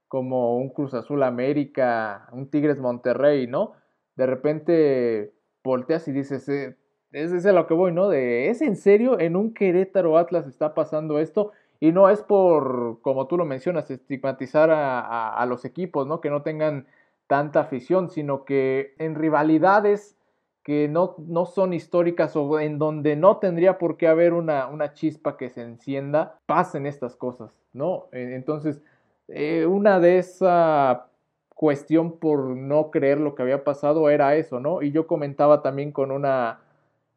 como 0.08 0.58
un 0.58 0.70
Cruz 0.70 0.94
Azul 0.94 1.24
América, 1.24 2.28
un 2.32 2.50
Tigres 2.50 2.80
Monterrey, 2.80 3.48
¿no? 3.48 3.74
De 4.16 4.28
repente 4.28 5.34
volteas 5.64 6.08
y 6.08 6.12
dices, 6.12 6.48
eh, 6.50 6.76
es, 7.12 7.32
es 7.32 7.46
a 7.46 7.54
lo 7.54 7.66
que 7.66 7.74
voy, 7.74 7.92
¿no? 7.92 8.08
De, 8.08 8.50
¿es 8.50 8.62
en 8.62 8.76
serio 8.76 9.20
en 9.20 9.36
un 9.36 9.54
Querétaro 9.54 10.18
Atlas 10.18 10.48
está 10.48 10.74
pasando 10.76 11.18
esto? 11.18 11.52
Y 11.84 11.92
no 11.92 12.10
es 12.10 12.22
por, 12.22 13.00
como 13.02 13.26
tú 13.26 13.38
lo 13.38 13.44
mencionas, 13.44 13.90
estigmatizar 13.90 14.70
a, 14.72 15.44
los 15.48 15.66
equipos, 15.66 16.06
¿no? 16.06 16.22
Que 16.22 16.30
no 16.30 16.44
tengan 16.44 16.86
tanta 17.26 17.62
afición, 17.62 18.12
sino 18.12 18.46
que 18.46 18.94
en 19.00 19.16
rivalidades 19.16 20.16
que 20.62 20.88
no, 20.88 21.16
no 21.18 21.48
son 21.48 21.74
históricas 21.74 22.36
o 22.36 22.60
en 22.60 22.78
donde 22.78 23.16
no 23.16 23.38
tendría 23.38 23.80
por 23.80 23.98
qué 23.98 24.08
haber 24.08 24.34
una, 24.34 24.68
una 24.68 24.94
chispa 24.94 25.38
que 25.38 25.50
se 25.50 25.64
encienda, 25.64 26.38
pasen 26.46 26.86
estas 26.86 27.16
cosas, 27.16 27.52
¿no? 27.74 28.10
Entonces, 28.12 28.84
eh, 29.28 29.66
una 29.66 30.00
de 30.00 30.20
esa 30.20 31.08
cuestión 31.56 32.20
por 32.20 32.56
no 32.56 32.92
creer 32.92 33.20
lo 33.20 33.34
que 33.34 33.42
había 33.42 33.64
pasado 33.64 34.08
era 34.12 34.36
eso, 34.36 34.60
¿no? 34.60 34.84
Y 34.84 34.92
yo 34.92 35.08
comentaba 35.08 35.64
también 35.64 35.92
con 35.92 36.12
una 36.12 36.60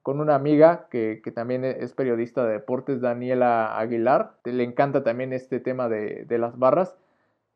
con 0.04 0.20
una 0.20 0.34
amiga 0.34 0.86
que, 0.90 1.22
también 1.34 1.64
e, 1.64 1.78
es 1.80 1.94
periodista 1.94 2.44
de 2.44 2.52
deportes, 2.52 3.00
Daniela 3.00 3.78
Aguilar. 3.78 4.34
Le 4.44 4.62
encanta 4.62 5.02
también 5.02 5.32
este 5.32 5.60
tema 5.60 5.88
de, 5.88 6.26
las 6.38 6.58
barras. 6.58 6.94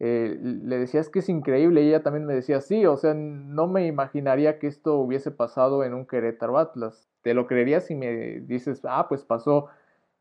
Eh, 0.00 0.38
le 0.40 0.78
decía, 0.78 1.00
es 1.00 1.10
que 1.10 1.18
es 1.18 1.28
increíble. 1.28 1.82
Y 1.82 1.88
ella 1.88 2.02
también 2.02 2.24
me 2.24 2.32
decía, 2.32 2.62
sí, 2.62 2.86
o 2.86 2.96
sea, 2.96 3.12
no 3.12 3.66
me 3.66 3.86
imaginaría 3.86 4.58
que 4.58 4.66
esto 4.66 4.96
hubiese 4.96 5.30
pasado 5.30 5.84
en 5.84 5.92
un 5.92 6.06
Querétaro 6.06 6.56
Atlas. 6.56 7.10
Te 7.20 7.34
lo 7.34 7.46
creería 7.46 7.82
si 7.82 7.94
me 7.94 8.40
dices, 8.40 8.80
ah, 8.84 9.08
pues 9.10 9.24
pasó 9.24 9.66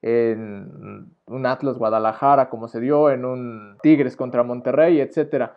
en 0.02 1.10
un 1.28 1.46
Atlas 1.46 1.78
Guadalajara, 1.78 2.50
como 2.50 2.68
se 2.68 2.82
dio 2.82 3.10
en 3.10 3.24
un 3.24 3.78
Tigres 3.82 4.18
contra 4.18 4.44
Monterrey, 4.44 5.00
etcétera. 5.00 5.56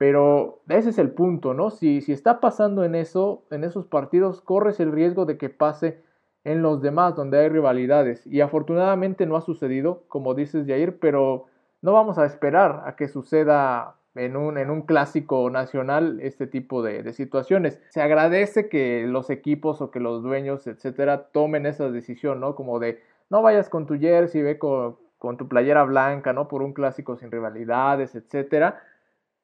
Pero 0.00 0.62
ese 0.70 0.88
es 0.88 0.98
el 0.98 1.10
punto, 1.10 1.52
¿no? 1.52 1.68
Si, 1.68 2.00
si 2.00 2.12
está 2.12 2.40
pasando 2.40 2.84
en 2.84 2.94
eso, 2.94 3.42
en 3.50 3.64
esos 3.64 3.84
partidos, 3.84 4.40
corres 4.40 4.80
el 4.80 4.92
riesgo 4.92 5.26
de 5.26 5.36
que 5.36 5.50
pase 5.50 6.00
en 6.42 6.62
los 6.62 6.80
demás 6.80 7.16
donde 7.16 7.38
hay 7.38 7.50
rivalidades. 7.50 8.26
Y 8.26 8.40
afortunadamente 8.40 9.26
no 9.26 9.36
ha 9.36 9.42
sucedido, 9.42 10.04
como 10.08 10.34
dices 10.34 10.66
Jair, 10.66 10.98
pero 10.98 11.48
no 11.82 11.92
vamos 11.92 12.16
a 12.16 12.24
esperar 12.24 12.82
a 12.86 12.96
que 12.96 13.08
suceda 13.08 13.96
en 14.14 14.38
un, 14.38 14.56
en 14.56 14.70
un 14.70 14.86
clásico 14.86 15.50
nacional 15.50 16.18
este 16.22 16.46
tipo 16.46 16.82
de, 16.82 17.12
situaciones. 17.12 17.78
Se 17.90 18.00
agradece 18.00 18.70
que 18.70 19.04
los 19.06 19.28
equipos 19.28 19.82
o 19.82 19.90
que 19.90 20.00
los 20.00 20.22
dueños, 20.22 20.66
etcétera, 20.66 21.26
tomen 21.30 21.66
esa 21.66 21.90
decisión, 21.90 22.40
¿no? 22.40 22.54
Como 22.54 22.78
de 22.78 23.02
no 23.28 23.42
vayas 23.42 23.68
con 23.68 23.84
tu 23.84 23.98
jersey, 23.98 24.40
ve 24.40 24.58
con, 24.58 24.96
con 25.18 25.36
tu 25.36 25.46
playera 25.46 25.84
blanca, 25.84 26.32
¿no? 26.32 26.48
Por 26.48 26.62
un 26.62 26.72
clásico 26.72 27.18
sin 27.18 27.30
rivalidades, 27.30 28.14
etcétera. 28.14 28.82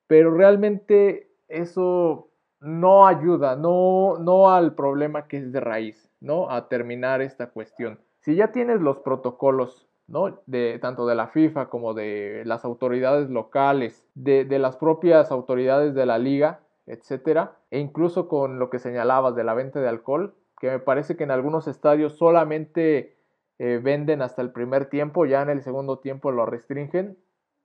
Pero 0.06 0.34
realmente 0.34 1.30
eso 1.48 2.28
no 2.60 3.06
ayuda, 3.06 3.56
no, 3.56 4.18
no 4.18 4.50
al 4.50 4.74
problema 4.74 5.28
que 5.28 5.38
es 5.38 5.52
de 5.52 5.60
raíz, 5.60 6.10
¿no? 6.20 6.50
A 6.50 6.68
terminar 6.68 7.22
esta 7.22 7.50
cuestión. 7.50 8.00
Si 8.20 8.34
ya 8.34 8.50
tienes 8.52 8.80
los 8.80 8.98
protocolos 8.98 9.86
¿no? 10.08 10.40
De, 10.46 10.78
tanto 10.80 11.06
de 11.06 11.14
la 11.14 11.28
FIFA 11.28 11.68
como 11.68 11.94
de 11.94 12.42
las 12.44 12.64
autoridades 12.64 13.28
locales, 13.28 14.06
de, 14.14 14.46
las 14.58 14.76
propias 14.76 15.30
autoridades 15.30 15.94
de 15.94 16.06
la 16.06 16.18
liga, 16.18 16.60
etcétera, 16.86 17.56
e 17.70 17.80
incluso 17.80 18.28
con 18.28 18.58
lo 18.58 18.70
que 18.70 18.78
señalabas 18.78 19.34
de 19.34 19.44
la 19.44 19.54
venta 19.54 19.80
de 19.80 19.88
alcohol, 19.88 20.34
que 20.60 20.70
me 20.70 20.78
parece 20.78 21.16
que 21.16 21.24
en 21.24 21.32
algunos 21.32 21.66
estadios 21.66 22.16
solamente 22.16 23.16
eh, 23.58 23.80
venden 23.82 24.22
hasta 24.22 24.42
el 24.42 24.52
primer 24.52 24.88
tiempo, 24.88 25.26
ya 25.26 25.42
en 25.42 25.50
el 25.50 25.62
segundo 25.62 25.98
tiempo 25.98 26.30
lo 26.30 26.46
restringen. 26.46 27.18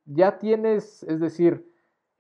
Ya 0.06 0.40
tienes, 0.40 1.04
es 1.04 1.20
decir, 1.20 1.71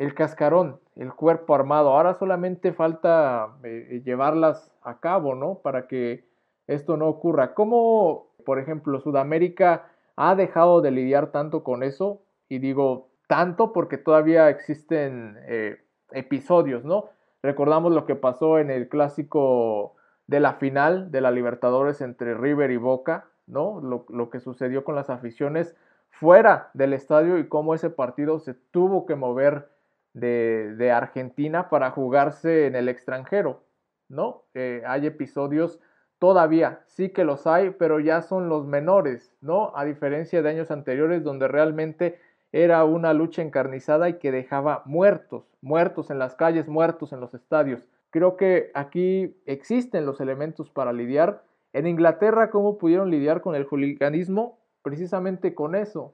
el 0.01 0.15
cascarón, 0.15 0.79
el 0.95 1.13
cuerpo 1.13 1.53
armado. 1.53 1.89
Ahora 1.89 2.15
solamente 2.15 2.73
falta 2.73 3.55
eh, 3.63 4.01
llevarlas 4.03 4.71
a 4.81 4.99
cabo, 4.99 5.35
¿no? 5.35 5.59
Para 5.59 5.87
que 5.87 6.25
esto 6.65 6.97
no 6.97 7.07
ocurra. 7.07 7.53
Como, 7.53 8.31
por 8.43 8.57
ejemplo, 8.57 8.99
Sudamérica 8.99 9.91
ha 10.15 10.33
dejado 10.33 10.81
de 10.81 10.89
lidiar 10.89 11.31
tanto 11.31 11.63
con 11.63 11.83
eso, 11.83 12.23
y 12.49 12.57
digo 12.57 13.09
tanto 13.27 13.73
porque 13.73 13.99
todavía 13.99 14.49
existen 14.49 15.37
eh, 15.47 15.77
episodios, 16.11 16.83
¿no? 16.83 17.09
Recordamos 17.43 17.93
lo 17.93 18.07
que 18.07 18.15
pasó 18.15 18.57
en 18.57 18.71
el 18.71 18.89
clásico 18.89 19.95
de 20.25 20.39
la 20.39 20.55
final 20.55 21.11
de 21.11 21.21
la 21.21 21.29
Libertadores 21.29 22.01
entre 22.01 22.33
River 22.33 22.71
y 22.71 22.77
Boca, 22.77 23.29
¿no? 23.45 23.79
Lo, 23.81 24.29
que 24.31 24.39
sucedió 24.39 24.83
con 24.83 24.95
las 24.95 25.11
aficiones 25.11 25.75
fuera 26.09 26.71
del 26.73 26.93
estadio 26.93 27.37
y 27.37 27.47
cómo 27.47 27.75
ese 27.75 27.91
partido 27.91 28.39
se 28.39 28.55
tuvo 28.55 29.05
que 29.05 29.15
mover 29.15 29.69
de, 30.13 30.91
Argentina 30.93 31.69
para 31.69 31.91
jugarse 31.91 32.67
en 32.67 32.75
el 32.75 32.89
extranjero, 32.89 33.63
¿no? 34.09 34.43
Eh, 34.53 34.83
hay 34.85 35.07
episodios 35.07 35.79
Todavía 36.21 36.83
sí 36.85 37.09
que 37.09 37.23
los 37.23 37.47
hay, 37.47 37.71
pero 37.71 37.99
ya 37.99 38.21
son 38.21 38.47
los 38.47 38.67
menores, 38.67 39.35
¿no? 39.41 39.75
A 39.75 39.85
diferencia 39.85 40.43
de 40.43 40.49
años 40.51 40.69
anteriores 40.69 41.23
donde 41.23 41.47
realmente 41.47 42.19
era 42.51 42.85
una 42.85 43.11
lucha 43.15 43.41
encarnizada 43.41 44.07
y 44.07 44.19
que 44.19 44.31
dejaba 44.31 44.83
muertos, 44.85 45.57
muertos 45.61 46.11
en 46.11 46.19
las 46.19 46.35
calles, 46.35 46.67
muertos 46.67 47.11
en 47.11 47.21
los 47.21 47.33
estadios. 47.33 47.89
Creo 48.11 48.37
que 48.37 48.69
aquí 48.75 49.35
existen 49.47 50.05
los 50.05 50.21
elementos 50.21 50.69
para 50.69 50.93
lidiar. 50.93 51.41
En 51.73 51.87
Inglaterra, 51.87 52.51
¿cómo 52.51 52.77
pudieron 52.77 53.09
lidiar 53.09 53.41
con 53.41 53.55
el 53.55 53.65
juliganismo? 53.65 54.59
Precisamente 54.83 55.55
con 55.55 55.73
eso, 55.73 56.13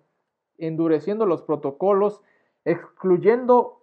endureciendo 0.57 1.25
los 1.25 1.41
protocolos, 1.41 2.21
excluyendo 2.63 3.76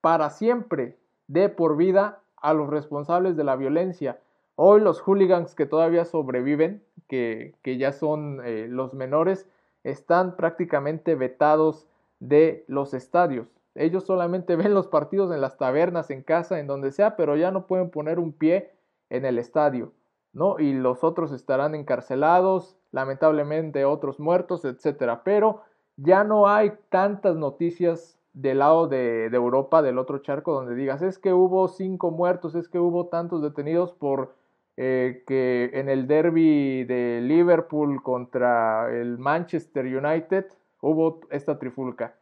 para 0.00 0.30
siempre, 0.30 0.96
de 1.28 1.48
por 1.48 1.76
vida, 1.76 2.20
a 2.36 2.54
los 2.54 2.68
responsables 2.68 3.36
de 3.36 3.44
la 3.44 3.56
violencia. 3.56 4.20
Hoy 4.54 4.80
los 4.80 5.00
hooligans 5.00 5.54
que 5.54 5.66
todavía 5.66 6.04
sobreviven, 6.04 6.82
que, 7.08 7.54
ya 7.64 7.92
son 7.92 8.40
eh, 8.44 8.66
los 8.68 8.94
menores, 8.94 9.48
están 9.84 10.36
prácticamente 10.36 11.14
vetados 11.14 11.86
de 12.20 12.64
los 12.68 12.94
estadios. 12.94 13.48
Ellos 13.74 14.04
solamente 14.04 14.56
ven 14.56 14.74
los 14.74 14.86
partidos 14.86 15.32
en 15.32 15.40
las 15.40 15.58
tabernas, 15.58 16.10
en 16.10 16.22
casa, 16.22 16.58
en 16.58 16.66
donde 16.66 16.92
sea, 16.92 17.16
pero 17.16 17.36
ya 17.36 17.50
no 17.50 17.66
pueden 17.66 17.90
poner 17.90 18.18
un 18.18 18.32
pie 18.32 18.70
en 19.10 19.24
el 19.24 19.38
estadio, 19.38 19.92
¿no? 20.32 20.58
Y 20.58 20.72
los 20.72 21.04
otros 21.04 21.32
estarán 21.32 21.74
encarcelados, 21.74 22.76
lamentablemente 22.92 23.84
otros 23.84 24.18
muertos, 24.18 24.64
etcétera. 24.64 25.22
Pero 25.24 25.62
ya 25.96 26.24
no 26.24 26.48
hay 26.48 26.72
tantas 26.88 27.36
noticias 27.36 28.15
del 28.36 28.58
lado 28.58 28.86
de, 28.86 29.30
de 29.30 29.36
Europa, 29.36 29.80
del 29.80 29.98
otro 29.98 30.18
charco, 30.18 30.52
donde 30.52 30.74
digas, 30.74 31.00
es 31.00 31.18
que 31.18 31.32
hubo 31.32 31.68
cinco 31.68 32.10
muertos, 32.10 32.54
es 32.54 32.68
que 32.68 32.78
hubo 32.78 33.06
tantos 33.06 33.40
detenidos 33.40 33.92
por 33.92 34.34
eh, 34.76 35.24
que 35.26 35.70
en 35.72 35.88
el 35.88 36.06
derby 36.06 36.84
de 36.84 37.22
Liverpool 37.22 38.02
contra 38.02 38.94
el 38.94 39.16
Manchester 39.16 39.86
United 39.86 40.44
hubo 40.82 41.20
esta 41.30 41.58
trifulca. 41.58 42.16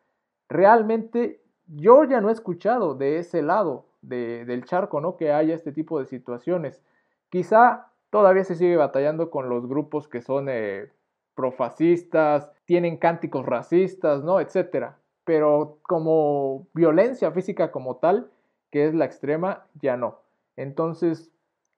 Realmente 0.49 1.41
yo 1.67 2.05
ya 2.05 2.21
no 2.21 2.29
he 2.29 2.33
escuchado 2.33 2.95
de 2.95 3.19
ese 3.19 3.43
lado 3.43 3.87
del 4.03 4.65
charco, 4.67 5.01
¿no? 5.01 5.17
Que 5.17 5.33
haya 5.33 5.55
este 5.55 5.73
tipo 5.73 5.99
de 5.99 6.07
situaciones. 6.07 6.85
Quizá 7.29 7.89
todavía 8.11 8.45
se 8.45 8.55
sigue 8.55 8.77
batallando 8.77 9.31
con 9.31 9.49
los 9.49 9.67
grupos 9.67 10.07
que 10.07 10.21
son 10.21 10.47
eh, 10.49 10.93
profascistas, 11.35 12.53
tienen 12.67 12.99
cánticos 12.99 13.45
racistas, 13.45 14.23
¿no? 14.23 14.39
Etcétera. 14.39 14.99
Pero 15.25 15.79
como 15.83 16.67
violencia 16.75 17.31
física 17.33 17.73
como 17.73 17.97
tal, 17.97 18.31
que 18.71 18.87
es 18.87 18.95
la 18.95 19.05
extrema, 19.05 19.67
ya 19.81 19.97
no. 19.97 20.21
Entonces, 20.57 21.33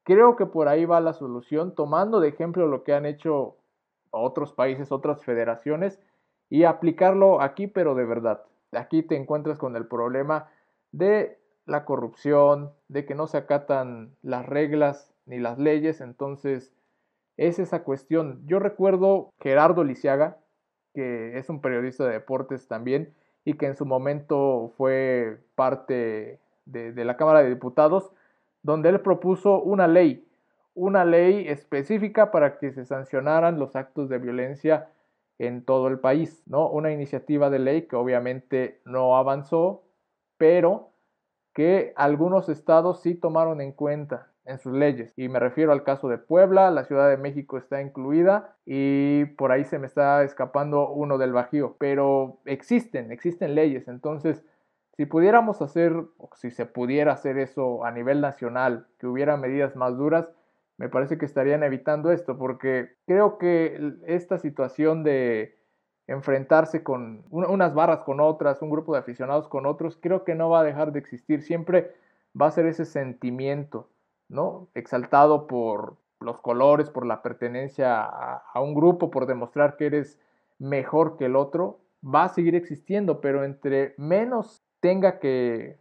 Creo 0.07 0.37
que 0.37 0.47
por 0.47 0.69
ahí 0.69 0.85
va 0.85 1.01
la 1.01 1.13
solución, 1.13 1.75
tomando 1.75 2.21
de 2.21 2.29
ejemplo 2.29 2.69
lo 2.69 2.85
que 2.85 2.95
han 2.95 3.07
hecho 3.07 3.57
otros 4.13 4.53
países, 4.53 4.93
otras 4.93 5.25
federaciones, 5.25 5.99
y 6.49 6.63
aplicarlo 6.63 7.41
aquí, 7.41 7.67
pero 7.67 7.97
de 7.97 8.05
verdad. 8.05 8.45
Aquí 8.71 9.03
te 9.03 9.17
encuentras 9.17 9.59
con 9.59 9.75
el 9.75 9.89
problema 9.89 10.49
de 10.93 11.41
la 11.65 11.85
corrupción, 11.85 12.71
de 12.87 13.05
que 13.05 13.17
no 13.17 13.27
se 13.27 13.39
acatan 13.39 14.15
las 14.23 14.47
reglas 14.47 15.13
ni 15.27 15.41
las 15.41 15.59
leyes, 15.59 16.01
entonces 16.01 16.73
es 17.37 17.59
esa 17.59 17.83
cuestión. 17.83 18.43
Yo 18.47 18.61
recuerdo 18.61 19.33
Gerardo 19.41 19.83
Lisiaga, 19.83 20.39
que 20.95 21.37
es 21.37 21.49
un 21.49 21.61
periodista 21.61 22.05
de 22.05 22.13
deportes 22.13 22.69
también, 22.69 23.13
y 23.47 23.55
que 23.55 23.67
en 23.67 23.77
su 23.77 23.87
momento 23.87 24.73
fue 24.77 25.39
parte 25.55 26.41
de, 26.67 27.05
la 27.05 27.17
Cámara 27.17 27.45
de 27.45 27.49
Diputados, 27.49 28.11
donde 28.63 28.89
él 28.89 29.01
propuso 29.01 29.63
una 29.63 29.87
ley, 29.87 30.27
una 30.75 31.05
ley 31.05 31.47
específica 31.49 32.33
para 32.33 32.59
que 32.59 32.73
se 32.73 32.85
sancionaran 32.85 33.61
los 33.61 33.77
actos 33.77 34.09
de 34.09 34.19
violencia 34.19 34.91
en 35.39 35.65
todo 35.65 35.87
el 35.87 36.01
país, 36.01 36.43
¿no? 36.47 36.69
Una 36.69 36.91
iniciativa 36.91 37.49
de 37.49 37.61
ley 37.61 37.83
que 37.83 37.95
obviamente 37.95 38.81
no 38.85 39.17
avanzó, 39.17 39.85
pero 40.39 40.91
que 41.55 41.93
algunos 41.95 42.49
estados 42.49 43.01
sí 43.01 43.15
tomaron 43.15 43.61
en 43.61 43.71
cuenta 43.71 44.33
en 44.47 44.59
sus 44.59 44.73
leyes. 44.73 45.13
Y 45.17 45.29
me 45.29 45.39
refiero 45.39 45.73
al 45.73 45.83
caso 45.83 46.09
de 46.09 46.19
Puebla, 46.19 46.71
la 46.71 46.85
Ciudad 46.85 47.09
de 47.09 47.17
México 47.17 47.59
está 47.59 47.83
incluida 47.83 48.57
y 48.65 49.25
por 49.37 49.53
ahí 49.53 49.65
se 49.65 49.79
me 49.79 49.87
está 49.87 50.23
escapando 50.23 50.91
uno 50.91 51.19
del 51.19 51.33
Bajío, 51.33 51.77
pero 51.79 52.39
existen, 52.45 53.13
existen 53.13 53.55
leyes, 53.55 53.89
entonces 53.89 54.45
si 54.97 55.05
pudiéramos 55.05 55.61
hacer, 55.61 55.93
o 55.93 56.31
si 56.37 56.51
se 56.51 56.65
pudiera 56.65 57.13
hacer 57.13 57.37
eso 57.39 57.85
a 57.85 57.91
nivel 57.91 58.23
nacional, 58.23 58.87
que 58.99 59.07
hubiera 59.07 59.37
medidas 59.37 59.77
más 59.77 59.97
duras, 59.97 60.27
me 60.79 60.89
parece 60.89 61.19
que 61.19 61.27
estarían 61.27 61.63
evitando 61.63 62.11
esto, 62.11 62.39
porque 62.39 62.95
creo 63.07 63.37
que 63.37 63.95
esta 64.07 64.39
situación 64.39 65.05
de 65.05 65.59
enfrentarse 66.07 66.83
con 66.83 67.25
unas 67.31 67.75
barras 67.75 68.01
con 68.01 68.21
otras, 68.21 68.63
un 68.63 68.71
grupo 68.71 68.95
de 68.95 69.01
aficionados 69.01 69.49
con 69.49 69.67
otros, 69.67 69.99
creo 70.01 70.25
que 70.25 70.35
no 70.35 70.49
va 70.49 70.61
a 70.61 70.65
dejar 70.65 70.93
de 70.93 71.01
existir. 71.01 71.43
Siempre 71.43 71.93
va 72.41 72.47
a 72.47 72.51
ser 72.53 72.67
ese 72.67 72.85
sentimiento, 72.85 73.89
¿no? 74.29 74.69
Exaltado 74.75 75.47
por 75.47 75.97
los 76.21 76.41
colores, 76.41 76.91
por 76.91 77.07
la 77.07 77.23
pertenencia 77.23 78.03
a, 78.03 78.61
un 78.61 78.75
grupo, 78.75 79.11
por 79.11 79.27
demostrar 79.27 79.77
que 79.77 79.87
eres 79.87 80.19
mejor 80.59 81.17
que 81.17 81.27
el 81.27 81.37
otro, 81.37 81.79
va 82.03 82.25
a 82.25 82.29
seguir 82.29 82.55
existiendo, 82.55 83.21
pero 83.21 83.45
entre 83.45 83.95
menos 83.99 84.63
tenga 84.81 85.19
que, 85.19 85.79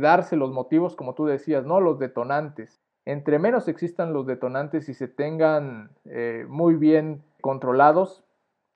darse 0.00 0.34
los 0.34 0.50
motivos, 0.50 0.96
como 0.96 1.14
tú 1.14 1.26
decías, 1.26 1.64
¿no? 1.64 1.80
Los 1.80 2.00
detonantes. 2.00 2.82
Entre 3.04 3.38
menos 3.38 3.68
existan 3.68 4.12
los 4.12 4.26
detonantes 4.26 4.88
y 4.88 4.94
se 4.94 5.06
tengan 5.06 5.90
eh, 6.06 6.44
muy 6.48 6.74
bien 6.74 7.22
controlados, 7.40 8.25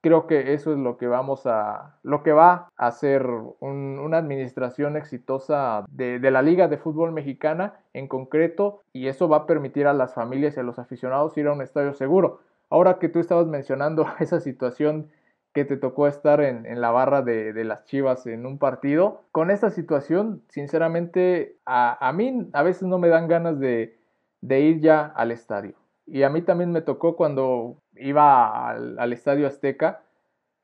creo 0.01 0.27
que 0.27 0.55
eso 0.55 0.73
es 0.73 0.79
lo 0.79 0.97
que 0.97 1.07
vamos 1.07 1.47
a, 1.47 1.99
lo 2.03 2.23
que 2.23 2.33
va 2.33 2.69
a 2.77 2.87
hacer 2.87 3.27
una 3.61 4.19
administración 4.19 4.97
exitosa 4.97 5.85
de, 5.91 6.19
la 6.31 6.43
Liga 6.43 6.69
de 6.69 6.79
Fútbol 6.79 7.13
Mexicana 7.13 7.75
en 7.93 8.09
concreto, 8.09 8.83
y 8.93 9.09
eso 9.09 9.29
va 9.29 9.39
a 9.39 9.47
permitir 9.47 9.87
a 9.87 9.93
las 9.93 10.15
familias 10.15 10.57
y 10.57 10.61
a 10.61 10.63
los 10.63 10.79
aficionados 10.79 11.37
ir 11.37 11.47
a 11.47 11.53
un 11.53 11.63
estadio 11.63 11.95
seguro. 11.95 12.41
Ahora 12.71 12.99
que 12.99 13.09
tú 13.09 13.19
estabas 13.19 13.47
mencionando 13.47 14.07
esa 14.21 14.41
situación 14.41 15.11
que 15.53 15.65
te 15.65 15.77
tocó 15.77 16.07
estar 16.07 16.41
en, 16.41 16.81
la 16.81 16.91
barra 16.91 17.23
de, 17.23 17.65
las 17.65 17.85
Chivas 17.85 18.27
en 18.27 18.47
un 18.47 18.59
partido. 18.59 19.25
Con 19.33 19.51
esta 19.51 19.71
situación, 19.71 20.43
sinceramente, 20.49 21.57
a, 21.67 22.13
mí 22.15 22.49
a 22.53 22.63
veces 22.63 22.85
no 22.85 22.99
me 22.99 23.09
dan 23.09 23.27
ganas 23.27 23.59
de, 23.59 23.97
ir 24.43 24.81
ya 24.81 25.07
al 25.07 25.33
estadio. 25.33 25.75
Y 26.11 26.25
a 26.25 26.29
mí 26.29 26.43
también 26.43 26.73
me 26.73 26.83
tocó 26.83 27.15
cuando 27.15 27.77
iba 27.95 28.71
al, 28.71 29.13
Estadio 29.13 29.47
Azteca 29.47 30.03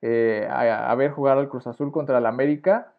eh, 0.02 0.48
a, 0.50 0.92
ver 0.96 1.12
jugar 1.12 1.38
al 1.38 1.48
Cruz 1.48 1.68
Azul 1.68 1.92
contra 1.92 2.18
el 2.18 2.26
América 2.26 2.92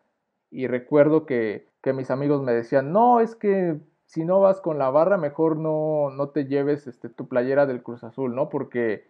y 0.50 0.68
recuerdo 0.68 1.26
que, 1.26 1.68
que, 1.82 1.92
mis 1.92 2.10
amigos 2.10 2.42
me 2.42 2.54
decían, 2.54 2.94
no, 2.94 3.20
es 3.20 3.36
que 3.36 3.78
si 4.06 4.24
no 4.24 4.40
vas 4.40 4.62
con 4.62 4.78
la 4.78 4.90
barra, 4.90 5.18
mejor 5.18 5.58
no, 5.58 6.10
no 6.10 6.30
te 6.30 6.46
lleves 6.46 6.88
este, 6.88 7.10
tu 7.10 7.28
playera 7.28 7.66
del 7.66 7.84
Cruz 7.84 8.06
Azul, 8.06 8.34
¿no? 8.34 8.48
Porque 8.48 9.06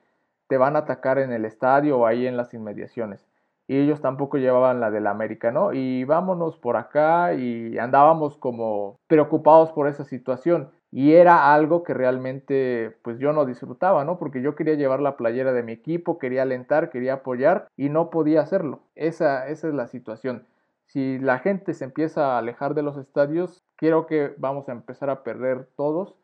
te 0.48 0.58
van 0.58 0.76
a 0.76 0.80
atacar 0.80 1.20
en 1.20 1.32
el 1.32 1.46
estadio 1.46 2.00
o 2.00 2.08
ahí 2.08 2.26
en 2.26 2.38
las 2.38 2.56
inmediaciones. 2.56 3.24
Y 3.68 3.78
ellos 3.78 4.02
tampoco 4.02 4.38
llevaban 4.38 4.80
la 4.80 4.90
del 4.90 5.06
América, 5.06 5.52
¿no? 5.52 5.74
Y 5.74 6.06
vámonos 6.06 6.58
por 6.58 6.76
acá 6.76 7.36
y 7.36 7.78
andábamos 7.78 8.38
como 8.38 8.98
preocupados 9.08 9.72
por 9.72 9.88
esa 9.88 10.06
situación. 10.06 10.72
Y 10.92 11.14
era 11.14 11.54
algo 11.54 11.84
que 11.84 11.94
realmente 11.94 12.98
pues 13.02 13.20
yo 13.20 13.34
no 13.34 13.46
disfrutaba, 13.46 14.06
¿no? 14.06 14.18
Porque 14.18 14.42
yo 14.42 14.56
quería 14.56 14.76
llevar 14.76 15.02
la 15.02 15.18
playera 15.18 15.54
de 15.54 15.64
mi 15.64 15.74
equipo, 15.74 16.18
quería 16.18 16.44
alentar, 16.44 16.90
quería 16.90 17.16
apoyar 17.16 17.68
y 17.76 17.90
no 17.90 18.10
podía 18.10 18.42
hacerlo. 18.42 18.80
Esa, 18.96 19.48
esa 19.48 19.68
es 19.68 19.74
la 19.74 19.88
situación. 19.88 20.48
Si 20.86 21.20
la 21.20 21.40
gente 21.40 21.74
se 21.74 21.84
empieza 21.84 22.36
a 22.36 22.38
alejar 22.38 22.74
de 22.74 22.84
los 22.84 22.98
estadios, 22.98 23.62
creo 23.76 24.08
que 24.08 24.34
vamos 24.38 24.70
a 24.70 24.72
empezar 24.72 25.10
a 25.10 25.24
perder 25.24 25.68
todos 25.76 26.16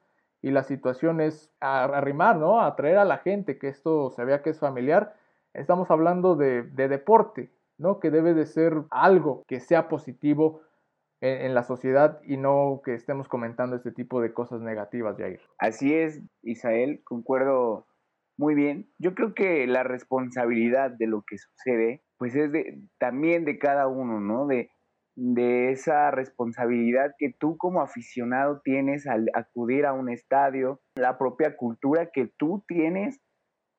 y 0.43 0.51
la 0.51 0.63
situación 0.63 1.21
es 1.21 1.49
arrimar, 1.61 2.35
¿no? 2.35 2.61
Atraer 2.61 2.97
a 2.97 3.05
la 3.05 3.17
gente, 3.19 3.57
que 3.57 3.69
esto 3.69 4.09
se 4.11 4.25
vea 4.25 4.41
que 4.41 4.49
es 4.49 4.59
familiar. 4.59 5.15
Estamos 5.53 5.89
hablando 5.89 6.35
de, 6.35 6.63
deporte, 6.63 7.49
¿no? 7.77 8.01
Que 8.01 8.11
debe 8.11 8.33
de 8.33 8.45
ser 8.45 8.83
algo 8.89 9.43
que 9.47 9.61
sea 9.61 9.87
positivo 9.87 10.59
en, 11.23 11.53
la 11.53 11.63
sociedad 11.63 12.19
y 12.25 12.35
no 12.35 12.81
que 12.83 12.93
estemos 12.93 13.29
comentando 13.29 13.77
este 13.77 13.91
tipo 13.91 14.21
de 14.21 14.33
cosas 14.33 14.59
negativas, 14.61 15.17
Jair. 15.17 15.39
Así 15.57 15.93
es, 15.93 16.21
Isael, 16.41 17.01
concuerdo 17.05 17.87
muy 18.37 18.55
bien. 18.55 18.91
Yo 18.99 19.15
creo 19.15 19.33
que 19.33 19.65
la 19.65 19.83
responsabilidad 19.83 20.91
de 20.91 21.07
lo 21.07 21.23
que 21.25 21.37
sucede, 21.37 22.03
pues 22.17 22.35
es 22.35 22.51
de, 22.51 22.81
también 22.97 23.45
de 23.45 23.57
cada 23.57 23.87
uno, 23.87 24.19
¿no? 24.19 24.47
De, 24.47 24.69
de 25.15 25.71
esa 25.71 26.11
responsabilidad 26.11 27.15
que 27.17 27.31
tú 27.31 27.55
como 27.55 27.81
aficionado 27.81 28.59
tienes 28.61 29.07
al 29.07 29.29
acudir 29.33 29.85
a 29.85 29.93
un 29.93 30.09
estadio, 30.09 30.81
la 30.95 31.17
propia 31.17 31.55
cultura 31.55 32.09
que 32.11 32.27
tú 32.37 32.65
tienes 32.67 33.21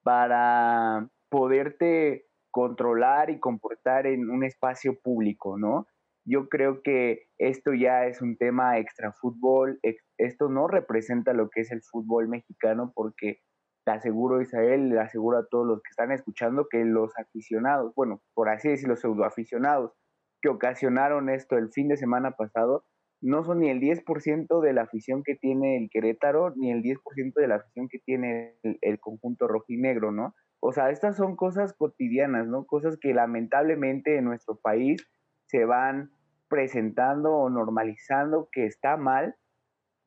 para 0.02 1.11
poderte 1.28 2.26
controlar 2.50 3.28
y 3.28 3.40
comportar 3.40 4.07
en 4.07 4.30
un 4.30 4.44
espacio 4.44 4.98
público, 5.02 5.59
¿no? 5.59 5.87
Yo 6.27 6.49
creo 6.49 6.83
que 6.83 7.27
esto 7.39 7.75
ya 7.75 8.07
es 8.07 8.23
un 8.23 8.37
tema 8.37 8.79
extra 8.79 9.13
fútbol, 9.13 9.79
esto 10.17 10.49
no 10.49 10.69
representa 10.69 11.33
lo 11.35 11.51
que 11.51 11.61
es 11.61 11.71
el 11.71 11.83
fútbol 11.83 12.29
mexicano 12.29 12.93
porque 12.95 13.41
te 13.85 13.93
aseguro 13.93 14.41
Israel, 14.41 14.89
le 14.89 15.01
aseguro 15.01 15.39
a 15.39 15.47
todos 15.47 15.67
los 15.67 15.83
que 15.83 15.91
están 15.91 16.13
escuchando 16.13 16.67
que 16.71 16.85
los 16.85 17.13
aficionados, 17.19 17.93
bueno, 17.95 18.23
por 18.33 18.49
así 18.49 18.71
decirlo, 18.71 18.97
pseudoaficionados, 18.97 19.93
que 20.41 20.49
ocasionaron 20.49 21.29
esto 21.29 21.59
el 21.59 21.71
fin 21.71 21.89
de 21.89 21.99
semana 21.99 22.33
pasado 22.33 22.85
no 23.21 23.43
son 23.43 23.61
ni 23.61 23.71
el 23.71 23.81
10% 23.81 24.61
de 24.61 24.73
la 24.75 24.83
afición 24.83 25.23
que 25.23 25.35
tiene 25.35 25.79
el 25.79 25.89
Querétaro, 25.91 26.53
ni 26.57 26.71
el 26.71 26.83
10% 26.83 27.33
de 27.35 27.49
la 27.49 27.57
afición 27.57 27.89
que 27.89 27.99
tiene 27.99 28.59
el, 28.63 28.79
el, 28.83 29.01
conjunto 29.01 29.49
rojinegro, 29.49 30.13
¿no? 30.13 30.35
O 30.61 30.73
sea, 30.73 30.91
estas 30.91 31.17
son 31.17 31.35
cosas 31.35 31.73
cotidianas, 31.73 32.47
¿no? 32.47 32.67
Cosas 32.67 32.99
que 33.01 33.15
lamentablemente 33.15 34.19
en 34.19 34.27
nuestro 34.27 34.61
país 34.63 35.07
se 35.55 35.64
van 35.67 36.11
presentando 36.49 37.31
o 37.33 37.49
normalizando 37.49 38.49
que 38.51 38.67
está 38.67 38.97
mal, 38.97 39.37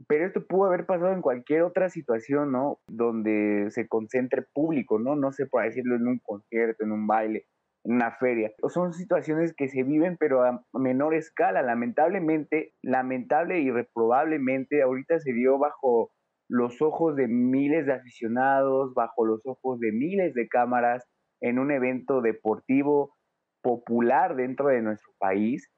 pero 0.10 0.26
esto 0.26 0.46
pudo 0.46 0.66
haber 0.66 0.86
pasado 0.86 1.14
en 1.14 1.22
cualquier 1.22 1.62
otra 1.62 1.88
situación, 1.88 2.52
¿no? 2.52 2.80
Donde 2.90 3.68
se 3.70 3.88
concentre 3.88 4.42
público, 4.54 5.00
¿no? 5.00 5.16
No 5.16 5.32
sé, 5.32 5.46
por 5.46 5.64
decirlo, 5.64 5.96
en 5.96 6.06
un 6.06 6.20
concierto, 6.20 6.84
en 6.84 6.92
un 6.92 7.08
baile 7.08 7.46
una 7.86 8.12
feria. 8.12 8.52
Son 8.68 8.92
situaciones 8.92 9.54
que 9.56 9.70
se 9.70 9.84
viven 9.84 10.18
pero 10.20 10.44
a 10.44 10.62
menor 10.74 11.16
escala. 11.16 11.62
Lamentablemente, 11.62 12.74
lamentable 12.84 13.62
y 13.62 13.72
reprobablemente, 13.72 14.82
ahorita 14.82 15.20
se 15.20 15.32
dio 15.32 15.58
bajo 15.58 16.12
los 16.50 16.82
ojos 16.82 17.16
de 17.16 17.30
miles 17.30 17.86
de 17.86 17.94
aficionados, 17.94 18.94
bajo 18.94 19.26
los 19.26 19.40
ojos 19.46 19.80
de 19.80 19.94
miles 19.94 20.34
de 20.34 20.50
cámaras, 20.50 21.08
en 21.40 21.60
un 21.60 21.72
evento 21.72 22.20
deportivo 22.22 23.17
popular 23.62 24.36
dentro 24.36 24.67
de 24.67 24.82
nuestro 24.82 25.12
país, 25.20 25.70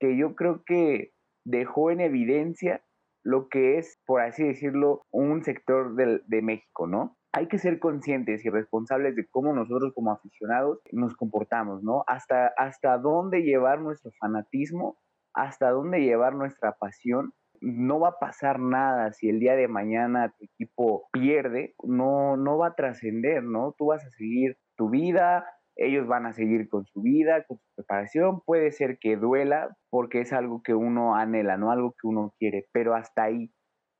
que 0.00 0.16
yo 0.16 0.34
creo 0.34 0.62
que 0.64 1.12
dejó 1.44 1.90
en 1.90 2.00
evidencia 2.00 2.82
lo 3.24 3.48
que 3.48 3.78
es, 3.78 4.00
por 4.06 4.20
así 4.20 4.44
decirlo, 4.44 5.06
un 5.10 5.44
sector 5.44 5.94
de, 5.96 6.20
de 6.26 6.42
México, 6.42 6.86
¿no? 6.86 7.18
hay 7.32 7.46
que 7.46 7.58
ser 7.58 7.78
conscientes 7.78 8.44
y 8.44 8.50
responsables 8.50 9.14
de 9.14 9.26
cómo 9.28 9.52
nosotros 9.52 9.92
como 9.94 10.12
aficionados 10.12 10.80
nos 10.92 11.14
comportamos, 11.14 11.82
¿no? 11.82 12.04
Hasta, 12.06 12.48
hasta 12.56 12.98
dónde 12.98 13.42
llevar 13.42 13.80
nuestro 13.80 14.10
fanatismo, 14.18 14.98
hasta 15.34 15.70
dónde 15.70 16.00
llevar 16.00 16.34
nuestra 16.34 16.72
pasión. 16.72 17.32
No 17.60 18.00
va 18.00 18.10
a 18.10 18.18
pasar 18.18 18.60
nada 18.60 19.12
si 19.12 19.28
el 19.28 19.40
día 19.40 19.56
de 19.56 19.68
mañana 19.68 20.32
tu 20.38 20.44
equipo 20.44 21.08
pierde, 21.12 21.74
no, 21.82 22.36
no 22.36 22.56
va 22.56 22.68
a 22.68 22.74
trascender, 22.74 23.42
¿no? 23.42 23.74
Tú 23.76 23.86
vas 23.86 24.04
a 24.04 24.10
seguir 24.10 24.56
tu 24.76 24.90
vida, 24.90 25.44
ellos 25.78 26.06
van 26.06 26.26
a 26.26 26.32
seguir 26.32 26.68
con 26.68 26.84
su 26.84 27.02
vida, 27.02 27.44
con 27.44 27.58
su 27.58 27.64
preparación. 27.76 28.42
Puede 28.44 28.72
ser 28.72 28.98
que 28.98 29.16
duela 29.16 29.76
porque 29.90 30.20
es 30.20 30.32
algo 30.32 30.62
que 30.62 30.74
uno 30.74 31.14
anhela, 31.14 31.56
no 31.56 31.70
algo 31.70 31.92
que 31.92 32.06
uno 32.06 32.34
quiere, 32.38 32.66
pero 32.72 32.94
hasta 32.94 33.24
ahí, 33.24 33.50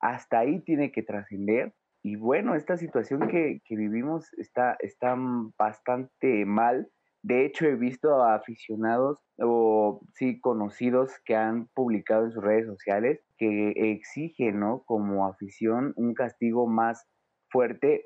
hasta 0.01 0.41
ahí 0.41 0.61
tiene 0.61 0.93
que 0.93 1.03
trascender 1.03 1.73
y 2.03 2.17
bueno, 2.17 2.55
esta 2.55 2.77
situación 2.77 3.29
que, 3.29 3.61
vivimos 3.69 4.33
está, 4.38 4.77
está 4.81 5.17
bastante 5.59 6.45
mal. 6.47 6.91
De 7.23 7.45
hecho, 7.45 7.67
he 7.67 7.75
visto 7.75 8.23
a 8.23 8.37
aficionados 8.37 9.21
o 9.38 10.01
sí 10.14 10.41
conocidos 10.41 11.12
que 11.25 11.35
han 11.35 11.67
publicado 11.75 12.25
en 12.25 12.33
sus 12.33 12.43
redes 12.43 12.67
sociales 12.67 13.21
que 13.37 13.73
exigen, 13.93 14.61
¿no? 14.61 14.85
Como 14.85 15.27
afición 15.27 15.93
un 15.97 16.14
castigo 16.14 16.67
más 16.69 17.07
fuerte 17.51 18.05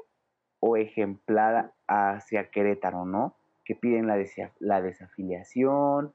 o 0.61 0.77
ejemplar 0.77 1.73
hacia 1.87 2.51
Querétaro, 2.51 3.05
¿no? 3.05 3.37
Que 3.73 3.79
piden 3.79 4.07
la, 4.07 4.23
la 4.61 4.83
desafiliación, 4.83 6.13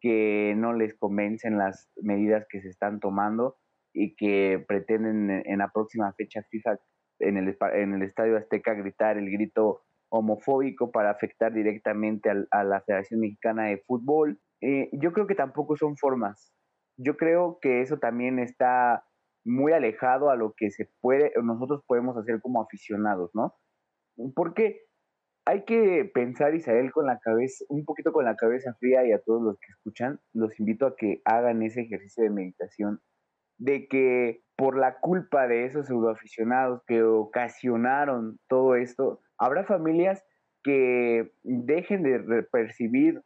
que 0.00 0.54
no 0.56 0.72
les 0.72 0.94
convencen 0.94 1.58
las 1.58 1.90
medidas 2.00 2.46
que 2.48 2.62
se 2.62 2.68
están 2.68 2.98
tomando 2.98 3.56
y 3.92 4.16
que 4.16 4.64
pretenden 4.66 5.30
en 5.44 5.58
la 5.58 5.68
próxima 5.68 6.12
fecha 6.14 6.42
FIFA 6.50 6.78
en 7.20 7.36
el, 7.36 7.56
en 7.74 7.94
el 7.94 8.02
Estadio 8.02 8.38
Azteca 8.38 8.72
gritar 8.74 9.18
el 9.18 9.30
grito 9.30 9.82
homofóbico 10.10 10.90
para 10.90 11.10
afectar 11.10 11.52
directamente 11.52 12.30
a 12.50 12.64
la 12.64 12.80
Federación 12.80 13.20
Mexicana 13.20 13.66
de 13.66 13.82
Fútbol. 13.86 14.40
Eh, 14.62 14.88
yo 14.92 15.12
creo 15.12 15.26
que 15.26 15.34
tampoco 15.34 15.76
son 15.76 15.96
formas. 15.96 16.54
Yo 16.96 17.16
creo 17.16 17.58
que 17.60 17.82
eso 17.82 17.98
también 17.98 18.38
está 18.38 19.04
muy 19.44 19.72
alejado 19.72 20.30
a 20.30 20.36
lo 20.36 20.54
que 20.56 20.70
se 20.70 20.88
puede, 21.00 21.32
nosotros 21.42 21.82
podemos 21.86 22.16
hacer 22.16 22.40
como 22.40 22.62
aficionados, 22.62 23.30
¿no? 23.34 23.54
Porque 24.34 24.86
hay 25.46 25.64
que 25.64 26.10
pensar, 26.12 26.54
Isabel, 26.54 26.90
con 26.92 27.06
la 27.06 27.18
cabeza, 27.18 27.64
un 27.68 27.84
poquito 27.84 28.12
con 28.12 28.24
la 28.24 28.36
cabeza 28.36 28.74
fría 28.74 29.06
y 29.06 29.12
a 29.12 29.20
todos 29.20 29.42
los 29.42 29.58
que 29.58 29.72
escuchan, 29.72 30.20
los 30.32 30.58
invito 30.58 30.86
a 30.86 30.96
que 30.96 31.20
hagan 31.24 31.62
ese 31.62 31.82
ejercicio 31.82 32.24
de 32.24 32.30
meditación 32.30 33.00
de 33.58 33.86
que 33.86 34.42
por 34.56 34.76
la 34.76 34.98
culpa 35.00 35.46
de 35.46 35.64
esos 35.64 35.86
pseudoaficionados 35.86 36.82
que 36.86 37.02
ocasionaron 37.02 38.38
todo 38.48 38.74
esto, 38.74 39.20
habrá 39.38 39.64
familias 39.64 40.24
que 40.62 41.32
dejen 41.42 42.02
de 42.02 42.42
percibir 42.50 43.20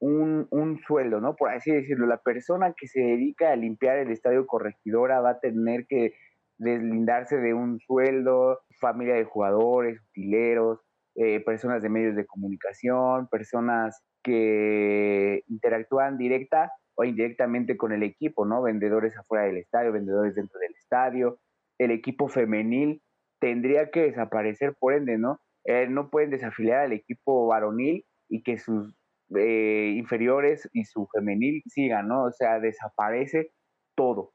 un, 0.00 0.46
un, 0.50 0.78
sueldo, 0.78 1.20
¿no? 1.20 1.36
Por 1.36 1.50
así 1.50 1.72
decirlo, 1.72 2.06
la 2.06 2.22
persona 2.22 2.72
que 2.76 2.86
se 2.86 3.00
dedica 3.00 3.50
a 3.50 3.56
limpiar 3.56 3.98
el 3.98 4.10
estadio 4.10 4.46
corregidora 4.46 5.20
va 5.20 5.30
a 5.30 5.40
tener 5.40 5.86
que 5.86 6.14
deslindarse 6.56 7.36
de 7.36 7.52
un 7.52 7.78
sueldo, 7.80 8.60
familia 8.80 9.14
de 9.14 9.24
jugadores, 9.24 10.00
utileros, 10.10 10.80
eh, 11.20 11.40
personas 11.40 11.82
de 11.82 11.88
medios 11.88 12.14
de 12.14 12.26
comunicación, 12.26 13.26
personas 13.26 14.04
que 14.22 15.42
interactúan 15.48 16.16
directa 16.16 16.70
o 16.94 17.02
indirectamente 17.02 17.76
con 17.76 17.90
el 17.90 18.04
equipo, 18.04 18.46
¿no? 18.46 18.62
Vendedores 18.62 19.18
afuera 19.18 19.44
del 19.44 19.56
estadio, 19.56 19.90
vendedores 19.90 20.36
dentro 20.36 20.60
del 20.60 20.72
estadio. 20.76 21.40
El 21.76 21.90
equipo 21.90 22.28
femenil 22.28 23.02
tendría 23.40 23.90
que 23.90 24.02
desaparecer, 24.02 24.76
por 24.78 24.94
ende, 24.94 25.18
¿no? 25.18 25.40
Eh, 25.64 25.88
no 25.88 26.08
pueden 26.08 26.30
desafiliar 26.30 26.84
al 26.84 26.92
equipo 26.92 27.48
varonil 27.48 28.04
y 28.28 28.44
que 28.44 28.56
sus 28.56 28.96
eh, 29.34 29.94
inferiores 29.96 30.70
y 30.72 30.84
su 30.84 31.08
femenil 31.12 31.64
sigan, 31.66 32.06
¿no? 32.06 32.26
O 32.26 32.30
sea, 32.30 32.60
desaparece 32.60 33.50
todo, 33.96 34.34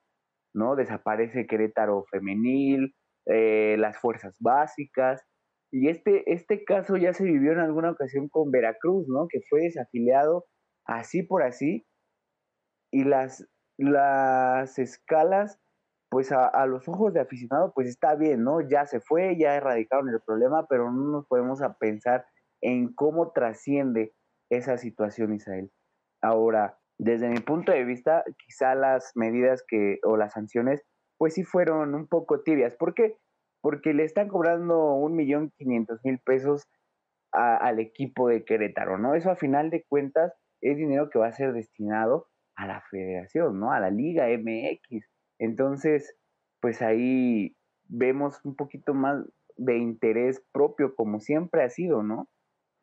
¿no? 0.53 0.75
Desaparece 0.75 1.47
Querétaro 1.47 2.03
femenil, 2.11 2.93
las 3.25 3.97
fuerzas 3.99 4.35
básicas. 4.41 5.23
Y 5.73 5.89
este, 5.89 6.31
este 6.31 6.63
caso 6.63 6.97
ya 6.97 7.13
se 7.13 7.23
vivió 7.23 7.51
en 7.51 7.57
alguna 7.57 7.89
ocasión 7.89 8.29
con 8.29 8.51
Veracruz, 8.51 9.07
¿no? 9.07 9.27
Que 9.27 9.39
fue 9.49 9.61
desafiliado 9.61 10.45
así 10.85 11.23
por 11.23 11.41
así 11.41 11.87
y 12.91 13.05
las, 13.05 13.49
las 13.79 14.77
escalas 14.77 15.59
pues 16.11 16.31
a, 16.31 16.63
los 16.67 16.87
ojos 16.87 17.11
de 17.15 17.21
aficionado, 17.21 17.73
pues 17.73 17.87
está 17.87 18.13
bien, 18.13 18.43
¿no? 18.43 18.61
Ya 18.61 18.85
se 18.85 18.99
fue, 18.99 19.35
ya 19.35 19.55
erradicaron 19.55 20.09
el 20.09 20.21
problema, 20.21 20.67
pero 20.67 20.91
no 20.91 21.11
nos 21.11 21.25
podemos 21.25 21.63
a 21.63 21.75
pensar 21.79 22.27
en 22.61 22.93
cómo 22.93 23.31
trasciende 23.31 24.13
esa 24.51 24.77
situación, 24.77 25.33
Israel. 25.33 25.71
Ahora, 26.21 26.77
desde 26.99 27.29
mi 27.29 27.39
punto 27.39 27.71
de 27.71 27.83
vista, 27.83 28.23
quizá 28.45 28.75
las 28.75 29.13
medidas 29.15 29.63
que, 29.67 29.97
o 30.03 30.15
las 30.15 30.33
sanciones, 30.33 30.83
pues 31.17 31.33
sí 31.33 31.43
fueron 31.43 31.95
un 31.95 32.07
poco 32.07 32.43
tibias. 32.43 32.75
¿Por 32.75 32.93
qué? 32.93 33.17
Porque 33.63 33.93
le 33.93 34.03
están 34.03 34.27
cobrando 34.27 34.93
un 34.95 35.15
millón 35.15 35.53
quinientos 35.57 36.01
mil 36.03 36.19
pesos 36.19 36.67
al 37.31 37.79
equipo 37.79 38.27
de 38.27 38.43
Querétaro, 38.43 38.97
¿no? 38.97 39.15
Eso 39.15 39.31
a 39.31 39.37
final 39.37 39.69
de 39.69 39.85
cuentas 39.87 40.33
es 40.59 40.75
dinero 40.75 41.09
que 41.09 41.17
va 41.17 41.27
a 41.27 41.31
ser 41.31 41.53
destinado 41.53 42.27
a 42.55 42.67
la 42.67 42.83
federación, 42.91 43.61
¿no? 43.61 43.71
A 43.71 43.79
la 43.79 43.89
Liga 43.89 44.27
MX. 44.27 45.09
Entonces, 45.39 46.13
pues 46.59 46.81
ahí 46.81 47.55
vemos 47.85 48.43
un 48.43 48.55
poquito 48.57 48.93
más 48.93 49.25
de 49.55 49.77
interés 49.77 50.43
propio, 50.51 50.93
como 50.93 51.21
siempre 51.21 51.63
ha 51.63 51.69
sido, 51.69 52.03
¿no? 52.03 52.27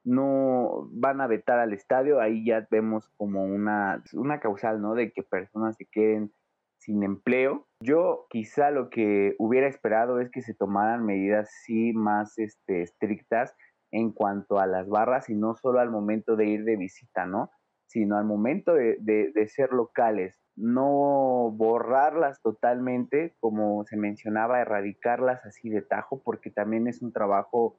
No 0.03 0.89
van 0.93 1.21
a 1.21 1.27
vetar 1.27 1.59
al 1.59 1.75
estadio, 1.75 2.21
ahí 2.21 2.47
ya 2.47 2.67
vemos 2.71 3.11
como 3.19 3.45
una, 3.45 4.03
una 4.15 4.41
causal, 4.41 4.81
¿no? 4.81 4.95
De 4.95 5.13
que 5.13 5.23
personas 5.23 5.77
se 5.77 5.85
queden 5.85 6.33
sin 6.81 7.03
empleo. 7.03 7.67
Yo 7.81 8.27
quizá 8.31 8.71
lo 8.71 8.91
que 8.91 9.37
hubiera 9.39 9.69
esperado 9.69 10.21
es 10.21 10.31
que 10.31 10.43
se 10.43 10.55
tomaran 10.55 11.05
medidas 11.05 11.51
sí 11.65 11.93
más 11.93 12.39
este, 12.39 12.83
estrictas 12.83 13.55
en 13.93 14.13
cuanto 14.13 14.59
a 14.59 14.67
las 14.67 14.89
barras 14.89 15.29
y 15.29 15.35
no 15.35 15.55
solo 15.55 15.79
al 15.79 15.91
momento 15.91 16.37
de 16.37 16.47
ir 16.47 16.65
de 16.65 16.77
visita, 16.77 17.27
¿no? 17.27 17.51
Sino 17.87 18.17
al 18.17 18.25
momento 18.25 18.75
de, 18.75 19.33
ser 19.49 19.73
locales, 19.73 20.41
no 20.57 21.51
borrarlas 21.53 22.41
totalmente, 22.41 23.35
como 23.41 23.85
se 23.85 23.97
mencionaba, 23.97 24.61
erradicarlas 24.61 25.45
así 25.45 25.69
de 25.71 25.83
tajo, 25.83 26.23
porque 26.23 26.51
también 26.51 26.87
es 26.87 27.03
un 27.03 27.13
trabajo 27.13 27.77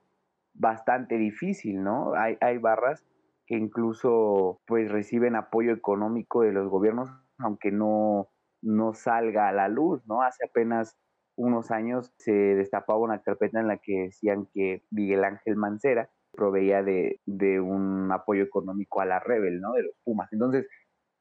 bastante 0.54 1.18
difícil, 1.18 1.82
¿no? 1.82 2.14
Hay, 2.16 2.38
hay 2.42 2.58
barras 2.58 3.06
que 3.48 3.56
incluso 3.56 4.60
pues 4.68 4.92
reciben 4.92 5.36
apoyo 5.36 5.72
económico 5.72 6.42
de 6.42 6.52
los 6.52 6.70
gobiernos, 6.70 7.10
aunque 7.38 7.72
no, 7.72 8.28
no 8.62 8.94
salga 8.94 9.48
a 9.48 9.54
la 9.54 9.68
luz, 9.68 10.06
¿no? 10.08 10.22
Hace 10.22 10.46
apenas 10.46 10.98
unos 11.36 11.72
años 11.72 12.14
se 12.18 12.32
destapaba 12.32 13.00
una 13.00 13.22
carpeta 13.22 13.60
en 13.60 13.68
la 13.68 13.78
que 13.78 14.04
decían 14.04 14.48
que 14.54 14.84
Miguel 14.92 15.24
Ángel 15.24 15.56
Mancera 15.56 16.10
proveía 16.32 16.84
de, 16.84 17.20
un 17.62 18.12
apoyo 18.12 18.44
económico 18.44 19.02
a 19.02 19.06
la 19.06 19.20
Rebel, 19.20 19.60
¿no? 19.60 19.74
De 19.74 19.84
los 19.84 19.96
Pumas. 20.04 20.32
Entonces, 20.32 20.68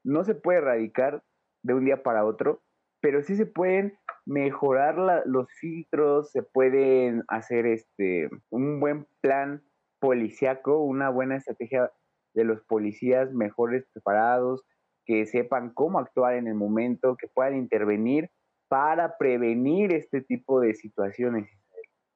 no 0.04 0.24
se 0.24 0.34
puede 0.34 0.58
erradicar 0.58 1.22
de 1.62 1.74
un 1.74 1.84
día 1.84 2.02
para 2.02 2.24
otro, 2.24 2.62
pero 3.00 3.22
sí 3.22 3.36
se 3.36 3.46
pueden 3.46 3.98
mejorar 4.26 4.96
los 5.26 5.50
filtros, 5.52 6.30
se 6.30 6.42
pueden 6.42 7.24
hacer 7.28 7.66
este 7.66 8.28
un 8.50 8.80
buen 8.80 9.06
plan 9.20 9.62
policiaco, 10.00 10.78
una 10.82 11.10
buena 11.10 11.36
estrategia 11.36 11.90
de 12.34 12.44
los 12.44 12.62
policías 12.62 13.32
mejores 13.32 13.86
preparados, 13.92 14.64
que 15.10 15.26
sepan 15.26 15.70
cómo 15.70 15.98
actuar 15.98 16.34
en 16.34 16.46
el 16.46 16.54
momento, 16.54 17.16
que 17.16 17.26
puedan 17.26 17.56
intervenir 17.56 18.30
para 18.68 19.18
prevenir 19.18 19.92
este 19.92 20.20
tipo 20.20 20.60
de 20.60 20.76
situaciones. 20.76 21.50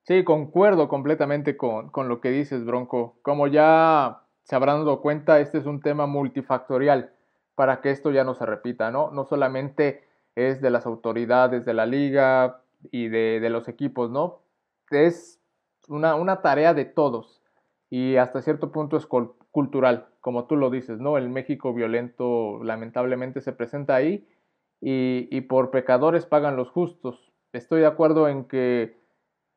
Sí, 0.04 0.22
concuerdo 0.22 0.86
completamente 0.86 1.56
con, 1.56 1.90
lo 1.92 2.20
que 2.20 2.30
dices, 2.30 2.64
Bronco. 2.64 3.16
Como 3.22 3.48
ya 3.48 4.22
se 4.44 4.54
habrán 4.54 4.84
dado 4.84 5.00
cuenta, 5.00 5.40
este 5.40 5.58
es 5.58 5.66
un 5.66 5.80
tema 5.80 6.06
multifactorial 6.06 7.12
para 7.56 7.80
que 7.80 7.90
esto 7.90 8.12
ya 8.12 8.22
no 8.22 8.34
se 8.36 8.46
repita, 8.46 8.92
¿no? 8.92 9.10
No 9.10 9.24
solamente 9.24 10.04
es 10.36 10.60
de 10.60 10.70
las 10.70 10.86
autoridades 10.86 11.64
de 11.64 11.74
la 11.74 11.86
liga 11.86 12.60
y 12.92 13.08
de, 13.08 13.50
los 13.50 13.66
equipos, 13.66 14.08
¿no? 14.08 14.38
Es 14.90 15.40
una, 15.88 16.14
una, 16.14 16.42
tarea 16.42 16.74
de 16.74 16.84
todos 16.84 17.42
y 17.90 18.18
hasta 18.18 18.40
cierto 18.40 18.70
punto 18.70 18.96
es 18.96 19.08
cultural, 19.50 20.06
como 20.24 20.46
tú 20.46 20.56
lo 20.56 20.70
dices, 20.70 21.00
¿no? 21.00 21.18
El 21.18 21.28
México 21.28 21.74
violento 21.74 22.58
lamentablemente 22.64 23.42
se 23.42 23.52
presenta 23.52 23.94
ahí 23.94 24.26
y, 24.80 25.38
por 25.42 25.70
pecadores 25.70 26.24
pagan 26.24 26.56
los 26.56 26.70
justos. 26.70 27.30
Estoy 27.52 27.82
de 27.82 27.86
acuerdo 27.86 28.26
en 28.26 28.46
que 28.46 28.98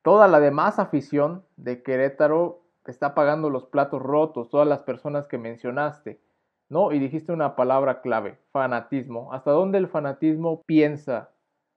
toda 0.02 0.28
la 0.28 0.40
demás 0.40 0.78
afición 0.78 1.42
de 1.56 1.82
Querétaro 1.82 2.66
está 2.84 3.14
pagando 3.14 3.48
los 3.48 3.64
platos 3.64 4.02
rotos, 4.02 4.50
todas 4.50 4.68
las 4.68 4.82
personas 4.82 5.26
que 5.26 5.38
mencionaste, 5.38 6.20
¿no? 6.68 6.92
Y 6.92 6.98
dijiste 6.98 7.32
una 7.32 7.56
palabra 7.56 8.02
clave, 8.02 8.38
fanatismo. 8.52 9.32
¿Hasta 9.32 9.52
dónde 9.52 9.78
el 9.78 9.88
fanatismo 9.88 10.64
piensa 10.64 11.30